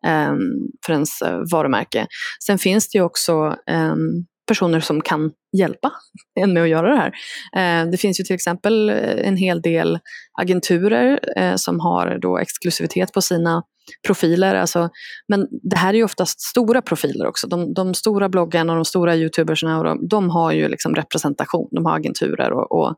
[0.07, 0.39] um,
[0.85, 2.07] för ens uh, varumärke.
[2.45, 5.91] Sen finns det ju också um, personer som kan hjälpa
[6.39, 7.13] en med att göra det här.
[7.55, 9.99] Eh, det finns ju till exempel en hel del
[10.41, 13.63] agenturer eh, som har då exklusivitet på sina
[14.07, 14.55] profiler.
[14.55, 14.89] Alltså,
[15.27, 17.47] men det här är ju oftast stora profiler också.
[17.47, 21.69] De, de stora bloggarna och de stora youtubersna, och de, de har ju liksom representation.
[21.71, 22.95] De har agenturer och, och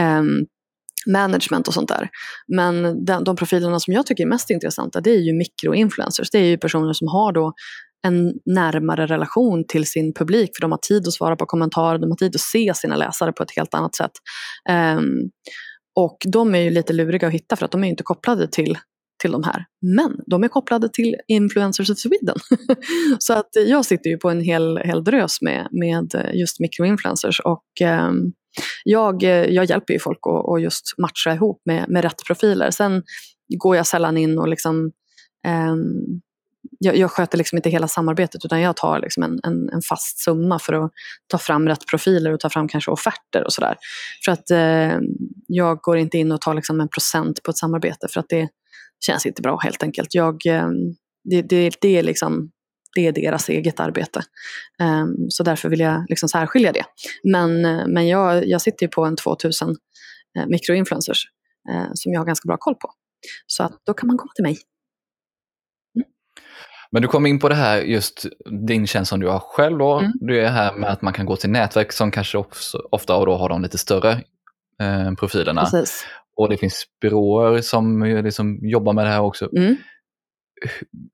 [0.00, 0.46] um,
[1.06, 2.08] management och sånt där.
[2.56, 6.30] Men de, de, profilerna som jag tycker är mest intressanta det är ju mikroinfluencers.
[6.30, 7.52] Det är ju personer som har då
[8.06, 12.10] en närmare relation till sin publik för de har tid att svara på kommentarer, de
[12.10, 14.10] har tid att se sina läsare på ett helt annat sätt.
[14.98, 15.30] Um,
[15.96, 18.78] och de är ju lite luriga att hitta för att de är inte kopplade till
[19.24, 19.64] till de här.
[19.80, 22.36] Men de är kopplade till Influencers of Sweden.
[23.18, 27.80] så att jag sitter ju på en hel, hel drös med, med just mikroinfluencers och
[27.80, 28.10] eh,
[28.84, 32.70] jag, jag hjälper ju folk att, att just matcha ihop med, med rätt profiler.
[32.70, 33.02] Sen
[33.58, 34.92] går jag sällan in och liksom
[35.46, 35.74] eh,
[36.78, 40.18] jag, jag sköter liksom inte hela samarbetet utan jag tar liksom en, en, en, fast
[40.18, 40.90] summa för att
[41.26, 43.76] ta fram rätt profiler och ta fram kanske offerter och sådär.
[44.24, 44.98] För att eh,
[45.46, 48.48] jag går inte in och tar liksom en procent på ett samarbete för att det
[49.06, 50.14] känns inte bra helt enkelt.
[50.14, 50.68] Jag, eh,
[51.24, 52.50] det, det, det är liksom
[52.94, 54.22] Det är deras eget arbete.
[54.82, 56.84] Um, så därför vill jag liksom särskilja det.
[57.22, 57.62] Men,
[57.92, 61.24] men jag, jag sitter ju på en 2000 uh, mikroinfluencers
[61.70, 62.90] uh, som jag har ganska bra koll på.
[63.46, 64.58] Så att då kan man komma till mig.
[65.96, 66.08] Mm.
[66.90, 68.26] Men du kom in på det här, just
[68.66, 69.98] din tjänst som du har själv då.
[69.98, 70.12] Mm.
[70.20, 73.26] Det är här med att man kan gå till nätverk som kanske också, ofta och
[73.26, 74.12] då har de lite större
[74.80, 75.60] eh, profilerna.
[75.60, 76.06] Precis.
[76.36, 79.48] Och det finns byråer som eh, liksom jobbar med det här också.
[79.56, 79.76] Mm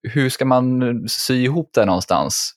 [0.02, 2.54] hur ska man eh, sy ihop det någonstans?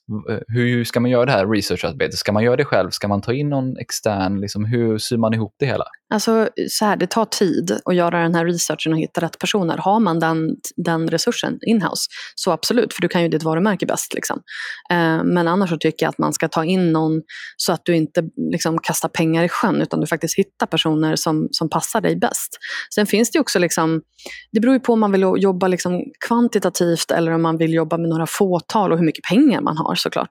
[0.48, 2.18] Hur ska man göra det här researcharbetet?
[2.18, 2.90] Ska man göra det själv?
[2.90, 4.40] Ska man ta in någon extern?
[4.40, 5.84] Liksom, hur syr man ihop det hela?
[6.14, 9.76] Alltså, så här, det tar tid att göra den här researchen och hitta rätt personer.
[9.76, 14.14] Har man den, den resursen inhouse, så absolut, för du kan ju ditt varumärke bäst.
[14.14, 14.40] Liksom.
[14.90, 17.22] Eh, men annars så tycker jag att man ska ta in någon
[17.56, 21.48] så att du inte liksom, kastar pengar i sjön, utan du faktiskt hittar personer som,
[21.50, 22.58] som passar dig bäst.
[22.94, 24.02] Sen finns det också, liksom,
[24.52, 27.98] det beror ju på om man vill jobba liksom, kvantitativt eller om man vill jobba
[27.98, 30.30] med några fåtal och hur mycket pengar man har såklart.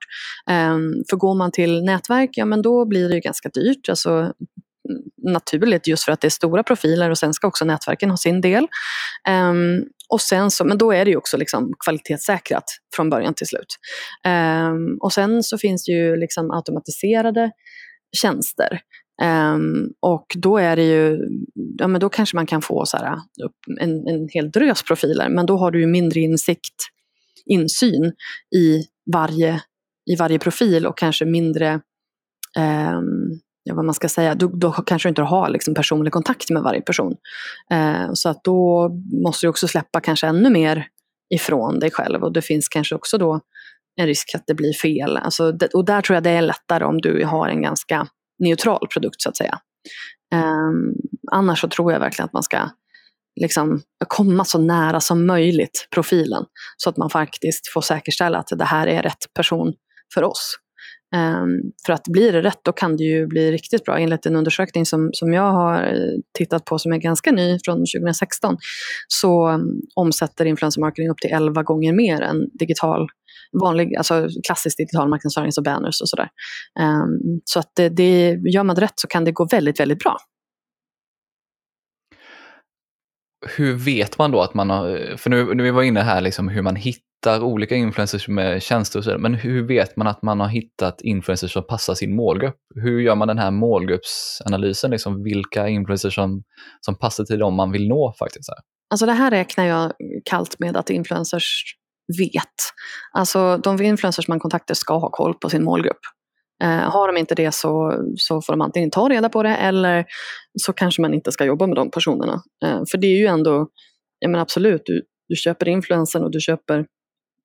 [0.49, 3.89] Ehm, för går man till nätverk, ja men då blir det ju ganska dyrt.
[3.89, 4.33] Alltså,
[5.23, 8.41] naturligt just för att det är stora profiler och sen ska också nätverken ha sin
[8.41, 8.67] del.
[9.29, 12.63] Um, och sen så, men då är det ju också liksom kvalitetssäkrat
[12.95, 13.75] från början till slut.
[14.27, 17.51] Um, och sen så finns det ju liksom automatiserade
[18.21, 18.79] tjänster.
[19.21, 21.19] Um, och då är det ju,
[21.77, 25.29] ja men då kanske man kan få så här, upp en, en hel drös profiler,
[25.29, 26.75] men då har du ju mindre insikt,
[27.45, 28.13] insyn
[28.55, 29.61] i varje,
[30.11, 31.73] i varje profil och kanske mindre
[32.59, 36.49] um, ja, vad man ska säga, då, då kanske du inte har liksom personlig kontakt
[36.49, 37.15] med varje person.
[37.73, 38.89] Uh, så att då
[39.23, 40.87] måste du också släppa kanske ännu mer
[41.33, 43.39] ifrån dig själv och det finns kanske också då
[43.95, 45.17] en risk att det blir fel.
[45.17, 48.07] Alltså, det, och där tror jag det är lättare om du har en ganska
[48.39, 49.59] neutral produkt så att säga.
[50.35, 50.93] Um,
[51.31, 52.69] annars så tror jag verkligen att man ska
[53.41, 56.45] liksom komma så nära som möjligt profilen
[56.77, 59.73] så att man faktiskt får säkerställa att det här är rätt person
[60.13, 60.57] för oss.
[61.13, 63.97] Ehm, för att blir det rätt då kan det ju bli riktigt bra.
[63.97, 67.77] Enligt en undersökning som, som jag har eh, tittat på som är ganska ny från
[67.77, 68.57] 2016
[69.07, 73.07] så mm, omsätter influencer marketing upp till 11 gånger mer än digital
[73.61, 76.29] vanlig, alltså klassisk digital marknadsföring, så banners och sådär.
[76.79, 79.99] Um, så att det, det, gör man det rätt så kan det gå väldigt, väldigt
[79.99, 80.17] bra.
[83.57, 86.47] Hur vet man då att man har, för nu, nu vi var inne här liksom
[86.47, 90.39] hur man hittar olika influencers med tjänster och så men hur vet man att man
[90.39, 92.55] har hittat influencers som passar sin målgrupp?
[92.75, 94.91] Hur gör man den här målgruppsanalysen?
[94.91, 96.43] Liksom vilka influencers som,
[96.81, 98.49] som passar till dem man vill nå faktiskt?
[98.89, 99.91] Alltså det här räknar jag
[100.25, 101.63] kallt med att influencers
[102.17, 102.43] vet.
[103.11, 105.99] Alltså de influencers man kontaktar ska ha koll på sin målgrupp.
[106.63, 110.05] Eh, har de inte det så, så får de antingen ta reda på det eller
[110.61, 112.41] så kanske man inte ska jobba med de personerna.
[112.65, 113.67] Eh, för det är ju ändå,
[114.19, 116.85] ja men absolut, du, du köper influensen och du köper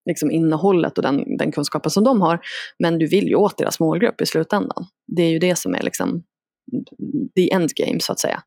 [0.09, 2.41] liksom innehållet och den, den kunskapen som de har.
[2.79, 4.85] Men du vill ju åt deras målgrupp i slutändan.
[5.17, 6.23] Det är ju det som är liksom
[7.37, 8.43] the endgame så att säga.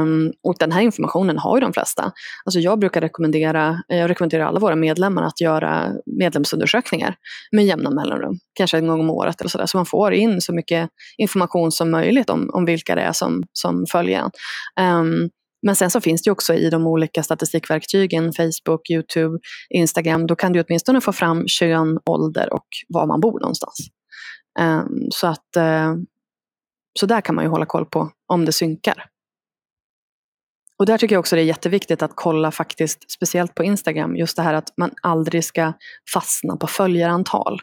[0.00, 2.12] Um, och den här informationen har ju de flesta.
[2.44, 7.16] Alltså jag brukar rekommendera, eh, jag rekommenderar alla våra medlemmar att göra medlemsundersökningar
[7.52, 10.54] med jämna mellanrum, kanske en gång om året eller sådär, så man får in så
[10.54, 14.22] mycket information som möjligt om, om vilka det är som, som följer
[14.76, 15.00] en.
[15.00, 15.30] Um,
[15.62, 19.38] men sen så finns det också i de olika statistikverktygen, Facebook, Youtube,
[19.70, 23.78] Instagram, då kan du åtminstone få fram kön, ålder och var man bor någonstans.
[24.60, 25.94] Um, så att uh,
[26.98, 29.04] så där kan man ju hålla koll på om det synkar.
[30.78, 34.36] Och där tycker jag också det är jätteviktigt att kolla faktiskt, speciellt på Instagram, just
[34.36, 35.72] det här att man aldrig ska
[36.14, 37.60] fastna på följarantal.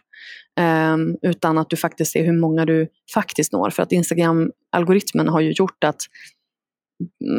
[0.60, 3.70] Um, utan att du faktiskt ser hur många du faktiskt når.
[3.70, 6.02] För att Instagram-algoritmen har ju gjort att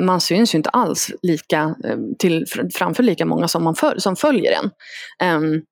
[0.04, 4.16] man syns ju inte alls lika, ehm, till, framför lika många som, man för, som
[4.16, 4.70] följer en.
[5.36, 5.62] Um,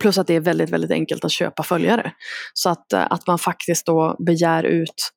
[0.00, 2.12] plus att det är väldigt, väldigt enkelt att köpa följare.
[2.54, 5.12] Så att, eh, att man faktiskt då begär ut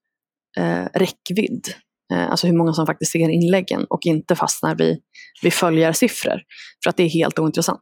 [0.58, 1.68] eh, räckvidd.
[2.14, 5.00] Eh, alltså hur många som faktiskt ser inläggen och inte fastnar vid,
[5.42, 6.42] vid följarsiffror.
[6.84, 7.82] För att det är helt ointressant.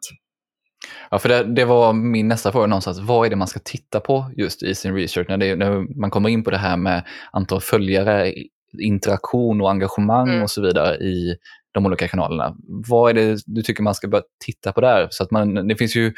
[1.11, 2.99] Ja, för det, det, var min nästa fråga någonstans.
[2.99, 6.09] Vad är det man ska titta på just i sin research när, det, när man
[6.09, 8.33] kommer in på det här med antal följare
[8.79, 10.43] interaktion och engagemang mm.
[10.43, 11.35] och så vidare i
[11.71, 12.55] de olika kanalerna.
[12.67, 15.07] Vad är det du tycker man ska börja titta på där?
[15.11, 16.13] Så att man, det finns ju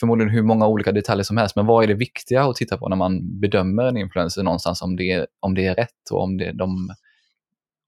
[0.00, 2.88] förmodligen hur många olika detaljer som helst, men vad är det viktiga att titta på
[2.88, 6.36] när man bedömer en influencer någonstans, om det är, om det är rätt och om
[6.36, 6.88] det, de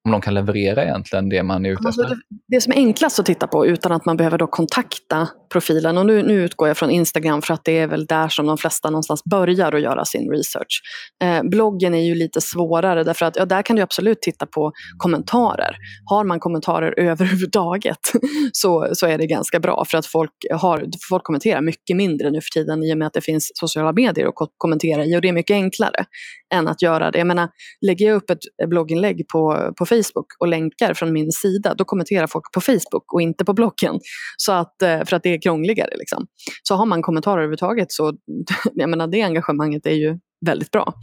[0.05, 2.15] om de kan leverera egentligen det man är ute Alltså, efter?
[2.17, 5.99] det, det som är enklast att titta på utan att man behöver då kontakta profilen,
[5.99, 8.59] och nu, nu utgår jag från Instagram för att det är väl där som de
[8.59, 10.83] flesta någonstans börjar att göra sin research.
[11.25, 14.73] Eh, bloggen är ju lite svårare därför att ja, där kan du absolut titta på
[14.99, 15.77] kommentarer.
[16.05, 17.99] Har man kommentarer överhuvudtaget
[18.53, 22.41] så, så är det ganska bra för att folk, har, folk kommenterar mycket mindre nu
[22.41, 25.21] för tiden i och med att det finns sociala medier att ko- kommentera i och
[25.21, 26.05] det är mycket enklare
[26.55, 27.19] än att göra det.
[27.19, 27.49] Jag menar,
[27.87, 32.27] lägger jag upp ett blogginlägg på, på Facebook och länkar från min sida, då kommenterar
[32.27, 34.01] folk på Facebook och inte på bloggen.
[34.37, 35.97] Så att, eh, för att det är krångligare.
[35.99, 36.27] Liksom.
[36.63, 38.13] Så har man kommentarer överhuvudtaget så,
[38.73, 40.95] jag menar det engagemanget är ju väldigt bra.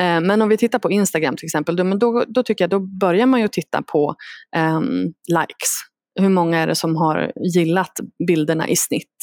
[0.00, 2.80] Eh, Men om vi tittar på Instagram till exempel, då, då, då tycker jag då
[2.80, 4.14] börjar man ju titta på
[4.56, 5.72] ehm, likes.
[6.20, 7.92] Hur många är det som har gillat
[8.28, 9.16] bilderna i snitt?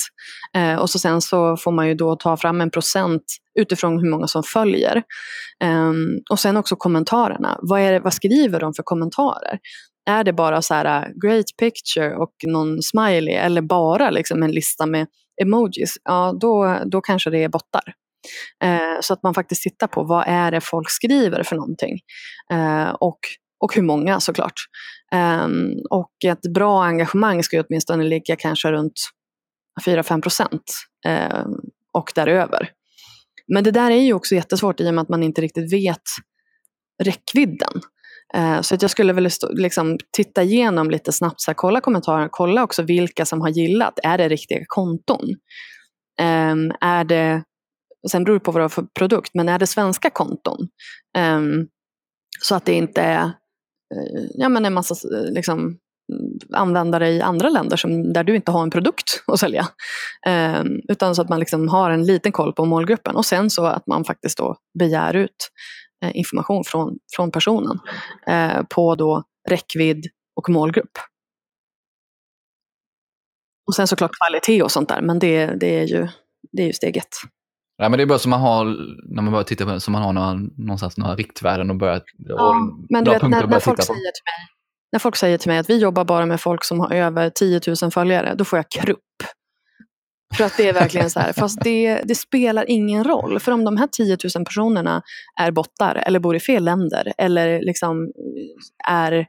[0.56, 3.24] Eh, och så sen så får man ju då ta fram en procent
[3.60, 5.04] utifrån hur många som följer.
[5.64, 5.92] Eh,
[6.32, 7.60] och sen också kommentarerna.
[7.62, 9.60] Vad, är det, vad skriver de för kommentarer?
[10.10, 14.52] Är det bara så här ah, great picture och någon smiley eller bara liksom en
[14.52, 15.08] lista med
[15.42, 15.98] emojis?
[16.04, 17.94] Ja, då, då kanske det är bottar.
[18.64, 22.00] Eh, så att man faktiskt tittar på vad är det folk skriver för någonting.
[22.52, 23.20] Eh, och,
[23.64, 24.54] och hur många såklart.
[25.16, 28.94] Um, och ett bra engagemang ska ju åtminstone ligga kanske runt
[29.86, 30.64] 4-5 procent
[31.08, 31.60] um,
[31.94, 32.70] och däröver.
[33.48, 36.02] Men det där är ju också jättesvårt i och med att man inte riktigt vet
[37.04, 37.82] räckvidden.
[38.38, 42.30] Uh, Så att jag skulle väl liksom titta igenom lite snabbt, så här, kolla kommentarerna,
[42.32, 44.00] kolla också vilka som har gillat.
[44.04, 45.30] Är det riktiga konton?
[46.22, 47.44] Um, är det,
[48.12, 50.58] sen beror det på vad det är för produkt, men är det svenska konton?
[52.42, 53.32] Så att det inte är
[53.94, 55.78] Eh, ja, men en massa eh, liksom, mm,
[56.54, 59.68] användare i andra länder som, där du inte har en produkt att sälja.
[60.28, 63.66] Ehm, utan så att man liksom har en liten koll på målgruppen och sen så
[63.66, 65.50] att man faktiskt då begär ut
[66.06, 67.80] eh, information från, från personen
[68.28, 70.98] eh, på då räckvidd och målgrupp.
[73.68, 76.08] Och sen såklart kvalitet och sånt där, men det, det, är, ju,
[76.52, 77.16] det är ju steg ett.
[77.80, 78.66] Nej, men det är bara som man har,
[79.16, 82.02] när man börjar titta på det, som man har några, någonstans några riktvärden och börjar
[82.40, 82.56] och
[82.90, 84.48] men du vet, när, när, folk säger till mig,
[84.92, 87.62] när folk säger till mig att vi jobbar bara med folk som har över 10
[87.82, 89.00] 000 följare, då får jag krupp.
[90.38, 93.40] För att det är verkligen så här, fast det, det spelar ingen roll.
[93.40, 95.02] För om de här 10 000 personerna
[95.40, 98.12] är bottar eller bor i fel länder eller liksom
[98.88, 99.26] är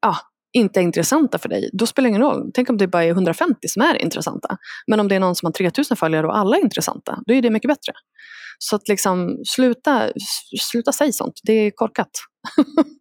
[0.00, 0.16] ja,
[0.54, 2.50] inte är intressanta för dig, då spelar det ingen roll.
[2.54, 4.56] Tänk om det bara är 150 som är intressanta.
[4.86, 7.34] Men om det är någon som har 3 000 följare och alla är intressanta, då
[7.34, 7.92] är det mycket bättre.
[8.58, 10.08] Så att liksom, sluta,
[10.60, 12.10] sluta säga sånt, det är korkat.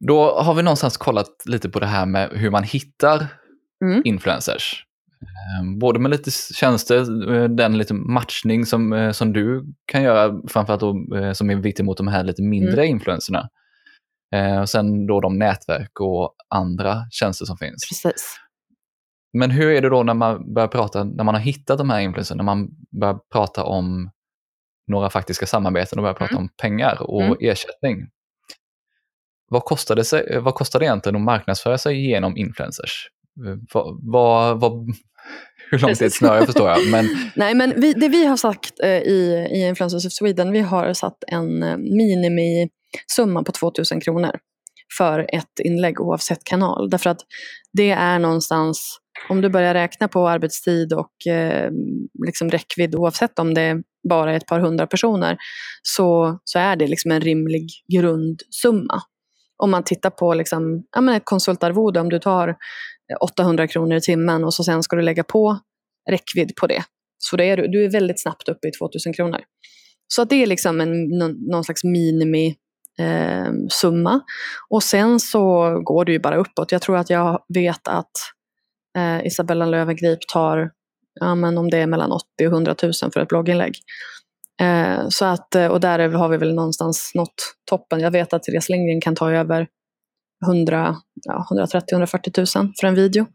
[0.00, 3.26] Då har vi någonstans kollat lite på det här med hur man hittar
[3.84, 4.02] Mm.
[4.04, 4.84] influencers.
[5.22, 10.40] Eh, Både med lite tjänster, eh, den lite matchning som, eh, som du kan göra,
[10.48, 12.90] framförallt då, eh, som är viktig mot de här lite mindre Mm.
[12.90, 13.48] influencerna.
[14.34, 17.88] Eh, Och sen då de nätverk och andra tjänster som finns.
[17.88, 18.36] Precis.
[19.32, 22.00] Men hur är det då när man börjar prata, när man har hittat de här
[22.00, 22.68] influencerna, när man
[23.00, 24.10] börjar prata om
[24.86, 27.36] några faktiska samarbeten och börjar prata om pengar och Mm.
[27.40, 28.06] ersättning?
[29.50, 33.08] Vad kostar, det sig, vad kostar det egentligen att marknadsföra sig genom influencers?
[33.72, 34.72] Vad, vad, vad,
[35.70, 38.80] hur långt är ett snöre förstår jag, men Nej, men vi, det vi har sagt
[38.82, 41.76] eh, i, i Influencers of Sweden, vi har satt en eh,
[43.06, 44.38] summa på 2000 kronor
[44.98, 46.90] för ett inlägg oavsett kanal.
[46.90, 47.20] Därför att
[47.72, 51.70] det är någonstans, om du börjar räkna på arbetstid och eh,
[52.26, 55.36] liksom räckvidd oavsett om det bara är ett par hundra personer
[55.82, 59.02] så, så är det liksom en rimlig grundsumma.
[59.62, 62.56] Om man tittar på liksom, ja, men ett konsultarvode, om du tar
[63.20, 65.58] 800 kronor i timmen och så sen ska du lägga på
[66.10, 66.82] räckvidd på det.
[67.18, 69.40] Så det är du, du är väldigt snabbt uppe i 2000 kronor.
[70.08, 72.56] Så att det är liksom en, någon, någon slags minimi
[72.98, 74.20] eh, summa.
[74.68, 76.72] Och sen så går det ju bara uppåt.
[76.72, 78.10] Jag tror att jag vet att
[78.96, 80.70] eh, Isabella Löwengrip tar,
[81.20, 83.74] ja, men om det är mellan 80 och 100 000 för ett blogginlägg.
[84.60, 88.00] Eh, så att, eh, och där har vi väl någonstans nått toppen.
[88.00, 89.66] Jag vet att Therese Lindgren kan ta över
[90.46, 93.26] 100, ja, 130-140 000 för en video.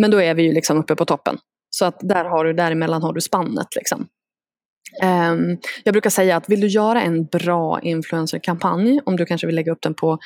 [0.00, 1.38] Men då är vi ju liksom uppe på toppen.
[1.70, 3.76] Så att där har du, däremellan har du spannet.
[3.76, 4.06] Liksom.
[5.02, 9.56] Ehm, jag brukar säga att vill du göra en bra influencerkampanj, om du kanske vill
[9.56, 10.18] lägga upp den på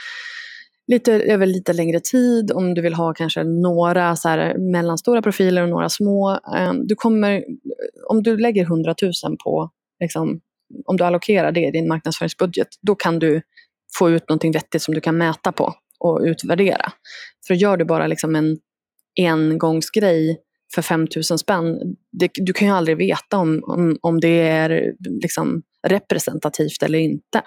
[0.86, 5.62] lite, över lite längre tid, om du vill ha kanske några så här, mellanstora profiler
[5.62, 6.40] och några små.
[6.56, 7.44] Ehm, du kommer,
[8.08, 9.12] om du lägger 100 000
[9.44, 10.40] på, liksom,
[10.84, 13.42] om du allokerar det i din marknadsföringsbudget, då kan du
[13.98, 16.92] få ut någonting vettigt som du kan mäta på och utvärdera.
[17.46, 18.58] För gör du bara liksom en
[19.20, 20.38] engångsgrej
[20.74, 24.94] för 5 000 spänn, det, du kan ju aldrig veta om, om, om det är
[25.22, 27.42] liksom representativt eller inte.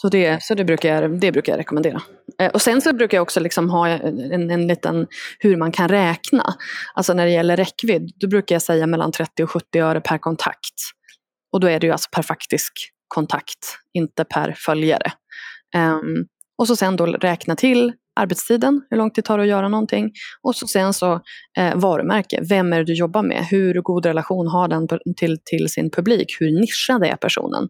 [0.00, 2.02] Så det, så det, brukar, jag, det brukar jag rekommendera.
[2.40, 5.06] Eh, och sen så brukar jag också liksom ha en, en liten
[5.38, 6.54] hur man kan räkna.
[6.94, 10.18] Alltså när det gäller räckvidd, då brukar jag säga mellan 30 och 70 öre per
[10.18, 10.74] kontakt.
[11.52, 12.72] Och då är det ju alltså per faktisk
[13.08, 13.58] kontakt,
[13.92, 15.12] inte per följare.
[15.76, 16.26] Um,
[16.58, 20.10] och så sen då räkna till arbetstiden, hur lång tid tar det att göra någonting.
[20.42, 21.20] Och så sen så
[21.58, 23.46] eh, varumärke, vem är det du jobbar med?
[23.50, 26.36] Hur god relation har den till, till sin publik?
[26.40, 27.68] Hur nischad är personen?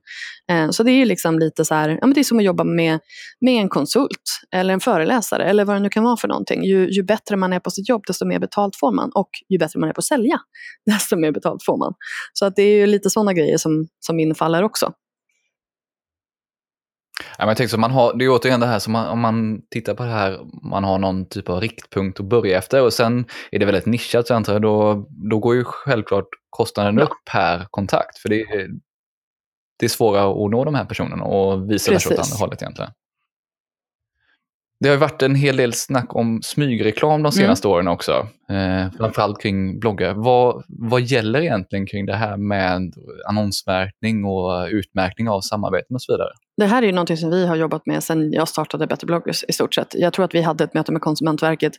[0.51, 2.65] Eh, så det är liksom lite så här, ja, men det är som att jobba
[2.65, 3.01] med,
[3.41, 6.65] med en konsult eller en föreläsare eller vad det nu kan vara för någonting.
[6.65, 9.11] Ju, ju bättre man är på sitt jobb, desto mer betalt får man.
[9.15, 10.41] Och ju bättre man är på att sälja,
[10.87, 11.95] desto mer betalt får man.
[12.33, 14.93] Så att det är ju lite sådana grejer som, som infaller också.
[17.41, 19.21] Ja, men jag tänker så man har, det är återigen det här som man, om
[19.21, 22.93] man tittar på det här, man har någon typ av riktpunkt att börja efter och
[22.93, 27.05] sen är det väldigt nischat så antar jag, då, då går ju självklart kostnaden ja.
[27.05, 28.19] upp per kontakt.
[28.19, 28.69] För det är,
[29.79, 32.91] det är svårare att nå de här personerna och visa versa åt andra hållet egentligen.
[34.81, 37.33] Det har ju varit en hel del snack om smygreklam de mm.
[37.33, 37.75] senaste mm.
[37.75, 38.29] åren också.
[38.51, 40.15] Eh, framförallt kring bloggar.
[40.15, 42.95] Vad, vad gäller egentligen kring det här med
[43.29, 46.31] annonsmärkning och utmärkning av samarbeten och så vidare?
[46.57, 49.45] Det här är ju någonting som vi har jobbat med sedan jag startade Better bloggers
[49.49, 49.95] i stort sett.
[49.95, 51.73] Jag tror att vi hade ett möte med Konsumentverket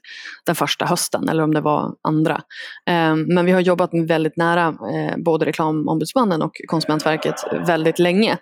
[0.46, 2.42] den första hösten eller om det var andra.
[2.86, 7.36] Ehm, men vi har jobbat väldigt nära eh, både Reklamombudsmannen och Konsumentverket
[7.68, 8.38] väldigt länge.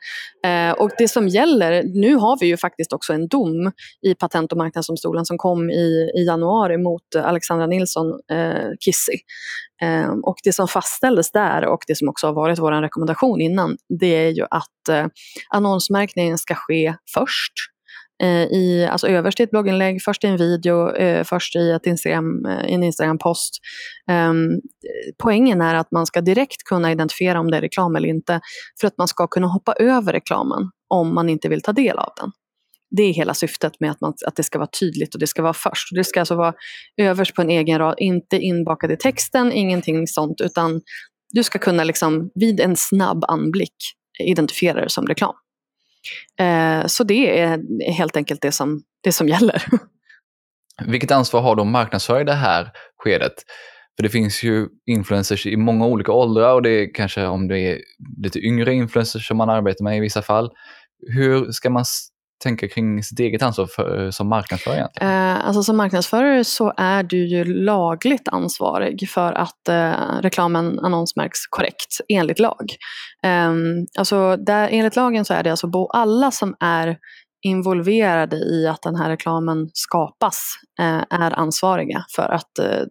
[0.45, 3.71] Eh, och det som gäller, nu har vi ju faktiskt också en dom
[4.01, 9.17] i Patent och marknadsdomstolen som kom i, i januari mot Alexandra Nilsson eh, Kissy.
[9.81, 13.77] Eh, och det som fastställdes där och det som också har varit vår rekommendation innan,
[13.99, 15.05] det är ju att eh,
[15.49, 17.53] annonsmärkningen ska ske först.
[18.23, 21.85] Eh, I, alltså överst i ett blogginlägg, först i en video, eh, först i ett
[21.85, 23.53] Instagram, eh, en Instagram-post.
[24.09, 24.49] Ehm,
[25.23, 28.41] poängen är att man ska direkt kunna identifiera om det är reklam eller inte,
[28.81, 32.13] för att man ska kunna hoppa över reklamen om man inte vill ta del av
[32.17, 32.31] den.
[32.91, 35.41] Det är hela syftet med att, man, att det ska vara tydligt och det ska
[35.41, 35.87] vara först.
[35.95, 36.53] Det ska alltså vara
[36.97, 40.81] överst på en egen rad, inte inbakad i texten, ingenting sånt, utan
[41.33, 43.75] du ska kunna liksom, vid en snabb anblick
[44.23, 45.35] identifiera det som reklam.
[46.39, 47.59] Eh, så det är
[47.91, 49.63] helt enkelt det som, det som gäller.
[50.87, 53.33] Vilket ansvar har de marknadsförare i det här skedet?
[53.97, 57.59] För det finns ju influencers i många olika åldrar och det är kanske om det
[57.59, 57.79] är
[58.23, 60.49] lite yngre influencers som man arbetar med i vissa fall.
[61.13, 61.85] Hur ska man
[62.43, 64.87] tänka kring sitt eget ansvar för, eh, som marknadsförare?
[65.01, 71.39] Eh, alltså som marknadsförare så är du ju lagligt ansvarig för att eh, reklamen annonsmärks
[71.49, 72.65] korrekt enligt lag.
[73.25, 73.53] Eh,
[73.97, 76.97] alltså där, enligt lagen så är det alltså alla som är
[77.41, 82.83] involverade i att den här reklamen skapas eh, är ansvariga för att eh,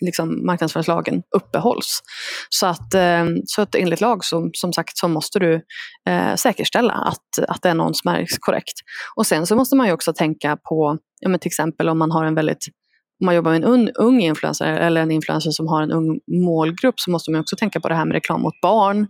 [0.00, 2.00] liksom marknadsföringslagen uppehålls.
[2.48, 5.54] Så att, eh, så att enligt lag så, som sagt så måste du
[6.08, 8.74] eh, säkerställa att, att det annonsmärks korrekt.
[9.16, 12.10] Och sen så måste man ju också tänka på, ja, men till exempel om man
[12.10, 12.66] har en väldigt
[13.20, 16.20] om man jobbar med en un, ung influencer eller en influencer som har en ung
[16.44, 19.06] målgrupp så måste man också tänka på det här med reklam mot barn,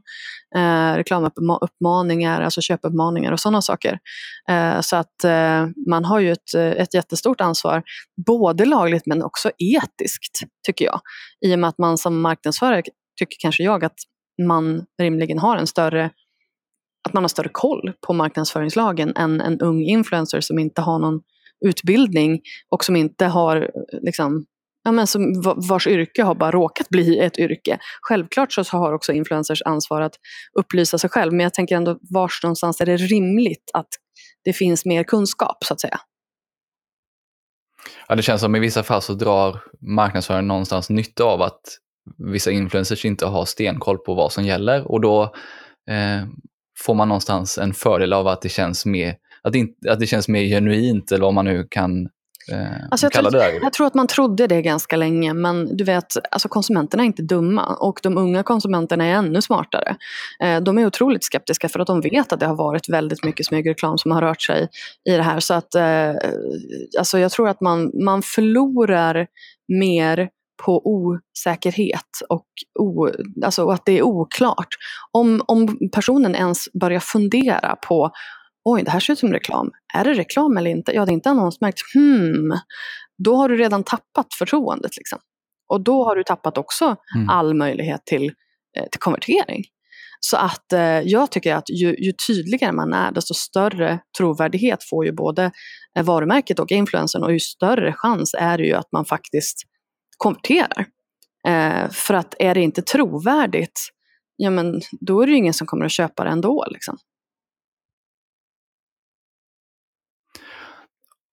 [0.56, 3.98] eh, reklamuppmaningar, alltså köpuppmaningar och sådana saker.
[4.48, 7.82] Eh, så att eh, man har ju ett, ett jättestort ansvar,
[8.26, 11.00] både lagligt men också etiskt, tycker jag.
[11.46, 12.82] I och med att man som marknadsförare,
[13.18, 13.98] tycker kanske jag, att
[14.46, 16.10] man rimligen har en större
[17.08, 21.20] att man har större koll på marknadsföringslagen än en ung influencer som inte har någon
[21.64, 22.40] utbildning
[22.70, 23.70] och som inte har
[24.02, 24.46] liksom,
[24.84, 27.78] ja, men som, vars yrke har bara råkat bli ett yrke.
[28.02, 30.14] Självklart så har också influencers ansvar att
[30.58, 33.88] upplysa sig själv men jag tänker ändå vars någonstans är det rimligt att
[34.44, 36.00] det finns mer kunskap så att säga.
[38.08, 41.60] Ja, det känns som i vissa fall så drar marknadsföraren någonstans nytta av att
[42.32, 45.22] vissa influencers inte har stenkoll på vad som gäller och då
[45.90, 46.26] eh,
[46.78, 49.16] får man någonstans en fördel av att det känns mer
[49.46, 52.08] att det, inte, att det känns mer genuint eller vad man nu kan
[52.52, 52.58] eh,
[52.90, 53.58] alltså kalla tror, det där.
[53.62, 57.22] Jag tror att man trodde det ganska länge men du vet, alltså konsumenterna är inte
[57.22, 59.96] dumma och de unga konsumenterna är ännu smartare.
[60.42, 63.46] Eh, de är otroligt skeptiska för att de vet att det har varit väldigt mycket
[63.46, 64.68] smygreklam som har rört sig
[65.08, 65.40] i det här.
[65.40, 66.14] Så att, eh,
[66.98, 69.26] alltså jag tror att man, man förlorar
[69.68, 70.28] mer
[70.64, 72.46] på osäkerhet och,
[72.78, 73.10] o,
[73.44, 74.68] alltså att det är oklart.
[75.12, 78.10] Om, om personen ens börjar fundera på
[78.68, 79.70] oj, det här ser ut som reklam.
[79.94, 80.92] Är det reklam eller inte?
[80.92, 81.80] Ja, det är inte annonsmärkt.
[81.94, 82.58] Hmm.
[83.24, 84.96] Då har du redan tappat förtroendet.
[84.96, 85.18] Liksom.
[85.68, 87.28] Och då har du tappat också mm.
[87.28, 88.24] all möjlighet till,
[88.76, 89.64] eh, till konvertering.
[90.20, 95.06] Så att eh, jag tycker att ju, ju, tydligare man är, desto större trovärdighet får
[95.06, 95.50] ju både
[95.98, 99.62] eh, varumärket och influensen och ju större chans är det ju att man faktiskt
[100.16, 100.86] konverterar.
[101.48, 103.80] Eh, för att är det inte trovärdigt,
[104.36, 106.66] ja men då är det ju ingen som kommer att köpa det ändå.
[106.70, 106.98] Liksom.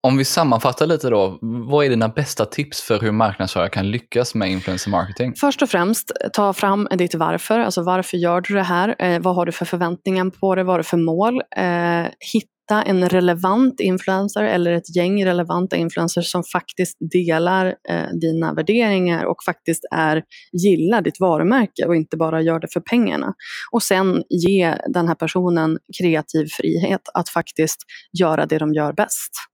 [0.07, 4.35] Om vi sammanfattar lite då, vad är dina bästa tips för hur marknadsförare kan lyckas
[4.35, 5.33] med influencer marketing?
[5.35, 7.59] Först och främst, ta fram ditt varför.
[7.59, 8.95] Alltså varför gör du det här?
[8.99, 10.63] Eh, vad har du för förväntningar på det?
[10.63, 11.41] Vad har du för mål?
[11.57, 18.53] Eh, hitta en relevant influencer eller ett gäng relevanta influencers som faktiskt delar eh, dina
[18.53, 23.33] värderingar och faktiskt är, gillar ditt varumärke och inte bara gör det för pengarna.
[23.71, 27.77] Och sen ge den här personen kreativ frihet att faktiskt
[28.19, 29.52] göra det de gör bäst.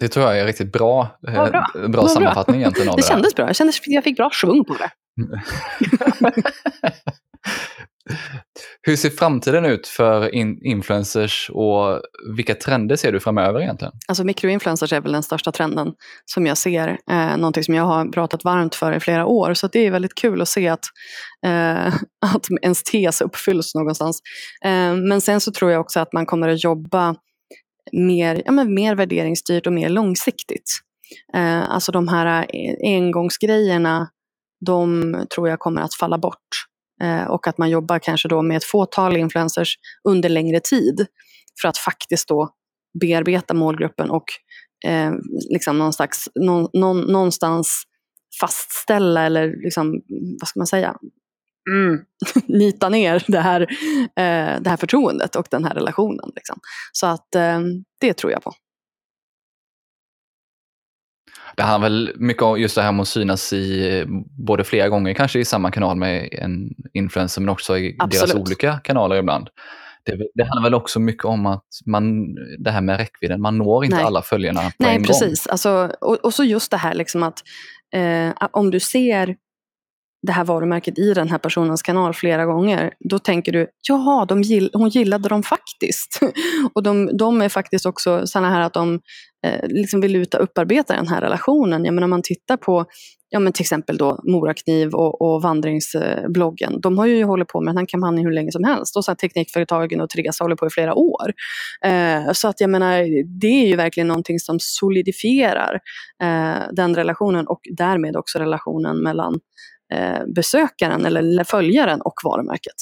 [0.00, 1.66] Det tror jag är riktigt bra, Ja, bra.
[1.82, 3.46] eh, bra sammanfattning egentligen av Det det, kändes bra.
[3.46, 4.90] Jag kände att jag fick bra svung på det.
[8.82, 12.00] Hur ser framtiden ut för in influencers och
[12.36, 13.92] vilka trender ser du framöver egentligen?
[14.08, 15.92] Alltså mikroinfluencers är väl den största trenden
[16.24, 16.98] som jag ser.
[17.10, 19.54] Eh, någonting som jag har pratat varmt för i flera år.
[19.54, 20.84] Så det är väldigt kul att se att,
[21.46, 21.86] eh,
[22.34, 24.20] att ens tes uppfylls någonstans.
[24.64, 27.14] Eh, men sen så tror jag också att man kommer att jobba
[27.92, 30.70] mer, ja, men mer värderingsstyrt och mer långsiktigt.
[31.34, 34.08] Eh, alltså de här eh, engångsgrejerna,
[34.66, 36.48] de tror jag kommer att falla bort.
[37.02, 39.78] Eh, och att man jobbar kanske då med ett fåtal influencers
[40.08, 41.06] under längre tid
[41.62, 42.50] för att faktiskt då
[43.00, 44.24] bearbeta målgruppen och
[44.86, 45.12] eh,
[45.50, 47.82] liksom någon slags, någon, någon, någonstans
[48.40, 50.02] fastställa eller liksom,
[50.40, 50.96] vad ska man säga,
[51.72, 52.04] mm.
[52.46, 53.60] nita ner det här,
[54.00, 56.32] eh, det här förtroendet och den här relationen.
[56.36, 56.60] Liksom.
[56.92, 57.60] Så att eh,
[58.00, 58.52] det tror jag på.
[61.56, 64.04] Det handlar väl mycket om just det här med att synas i
[64.46, 68.32] både flera gånger, kanske i samma kanal med en influencer, men också i Absolut.
[68.32, 69.48] deras olika kanaler ibland.
[70.04, 73.84] Det, det handlar väl också mycket om att man, det här med räckvidden, man når
[73.84, 74.04] inte Nej.
[74.04, 75.06] alla följarna på Nej, en gång.
[75.06, 75.46] precis.
[75.46, 77.42] Alltså, och, och så just det här liksom att
[77.94, 79.36] eh, om du ser
[80.26, 84.42] det här varumärket i den här personens kanal flera gånger, då tänker du, jaha, de
[84.42, 86.20] gill, hon gillade dem faktiskt.
[86.74, 89.00] och de, de är faktiskt också sådana här att de
[89.46, 91.84] eh, liksom vill ut och upparbeta den här relationen.
[91.84, 92.86] Jag menar, om man tittar på
[93.30, 96.80] ja, men till exempel då Morakniv och, och vandringsbloggen.
[96.80, 98.96] De har ju hållit på med den här kampanjen hur länge som helst.
[98.96, 101.32] Och så här Teknikföretagen och Therese håller på i flera år.
[101.84, 103.04] Eh, så att jag menar,
[103.40, 105.80] det är ju verkligen någonting som solidifierar
[106.22, 109.40] eh, den relationen och därmed också relationen mellan
[110.34, 112.74] besökaren eller följaren och varumärket.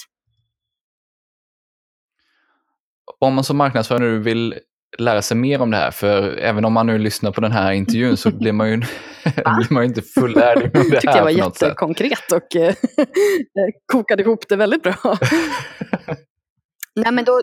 [3.19, 4.55] Om man som marknadsförare nu vill
[4.99, 7.73] lära sig mer om det här, för även om man nu lyssnar på den här
[7.73, 8.77] intervjun så blir man ju,
[9.25, 12.75] blir man ju inte fullärd om det tycker här jag var jättekonkret och eh,
[13.93, 15.19] kokade ihop det väldigt bra.
[16.95, 17.41] Nej, men då,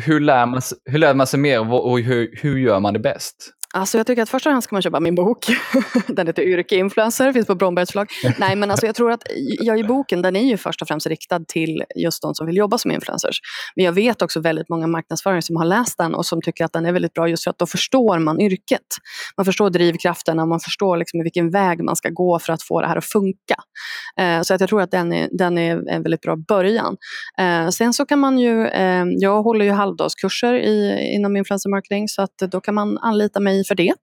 [0.00, 2.92] Hur lär man, sig- hur lär man sig mer och och hur, hur gör man
[2.92, 3.50] det bäst?
[3.76, 5.46] Alltså jag tycker att först och främst ska man köpa min bok.
[6.08, 8.08] Den heter Yrkeinfluencer, finns på Brombergs förlag.
[8.38, 9.22] Nej men alltså jag tror att
[9.60, 12.56] jag i boken, den är ju först och främst riktad till just de som vill
[12.56, 13.40] jobba som influencers.
[13.76, 16.72] Men jag vet också väldigt många marknadsförare som har läst den och som tycker att
[16.72, 18.80] den är väldigt bra just för att då förstår man yrket.
[19.36, 22.80] Man förstår drivkrafterna och man förstår liksom vilken väg man ska gå för att få
[22.80, 23.56] det här att funka.
[24.20, 26.96] Eh, så att jag tror att den är, den är en väldigt bra början.
[27.38, 32.08] Eh, sen så kan man ju, eh, jag håller ju halvdagskurser i, inom influencer marketing
[32.08, 33.94] så att då kan man anlita mig för det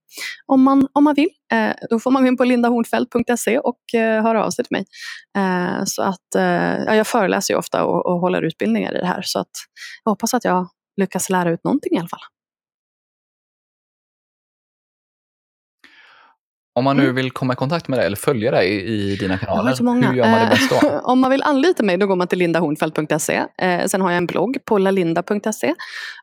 [0.46, 1.28] om man, om man vill.
[1.52, 4.84] Eh, då får man gå in på lindahornfeldt.se och eh, höra av sig till mig.
[5.36, 9.06] Eh, så att, eh, ja, jag föreläser ju ofta och, och håller utbildningar i det
[9.06, 9.50] här så att
[10.04, 12.20] jag hoppas att jag lyckas lära ut någonting i alla fall.
[16.74, 17.14] Om man nu Mm.
[17.14, 19.70] vill komma i kontakt med dig eller följa dig i, i dina kanaler,
[20.08, 20.88] hur gör man det bäst då?
[20.88, 23.44] Eh, Om man vill anlita mig då går man till lindahornfeldt.se.
[23.58, 25.74] Eh, sen har jag en blogg på lalinda.se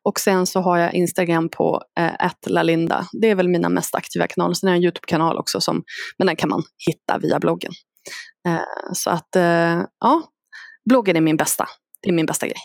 [0.04, 3.06] och sen så har jag Instagram på eh, lalinda.
[3.22, 4.54] Det är väl mina mest aktiva kanaler.
[4.54, 5.84] Sen har jag en Youtube-kanal också, som,
[6.18, 7.72] men den kan man hitta via bloggen.
[8.47, 8.60] Eh,
[8.93, 9.30] så att
[10.00, 10.24] ja,
[10.89, 11.66] bloggen är min bästa.
[12.02, 12.58] Det är min bästa grej.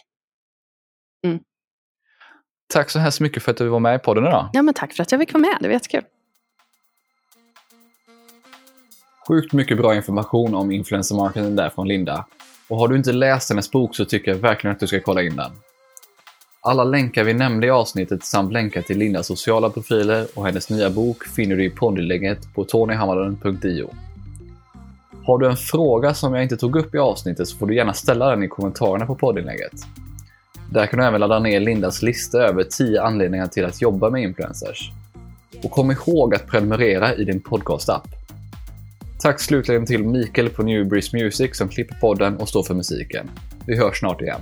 [2.72, 4.48] Tack så hemskt mycket för att du var med i podden idag.
[4.52, 5.56] Ja, men tack för att jag fick vara med.
[5.60, 6.02] Det var jättekul.
[9.28, 12.24] Sjukt mycket bra information om influencer marketing där från Linda.
[12.68, 15.22] Och har du inte läst hennes bok så tycker jag verkligen att du ska kolla
[15.22, 15.50] in den.
[16.60, 20.90] Alla länkar vi nämnde i avsnittet samt länkar till Lindas sociala profiler och hennes nya
[20.90, 23.90] bok finner du i poddinlägget på tonyhammarlund.io.
[25.26, 27.92] Har du en fråga som jag inte tog upp i avsnittet så får du gärna
[27.92, 29.72] ställa den i kommentarerna på poddinlägget.
[30.70, 34.22] Där kan du även ladda ner Lindas lista över 10 anledningar till att jobba med
[34.22, 34.90] influencers.
[35.62, 38.23] Och kom ihåg att prenumerera i din podcast-app.
[39.18, 43.30] Tack slutligen till Mikael på Newbreeze Music som klipper podden och står för musiken.
[43.66, 44.40] Vi hörs snart igen.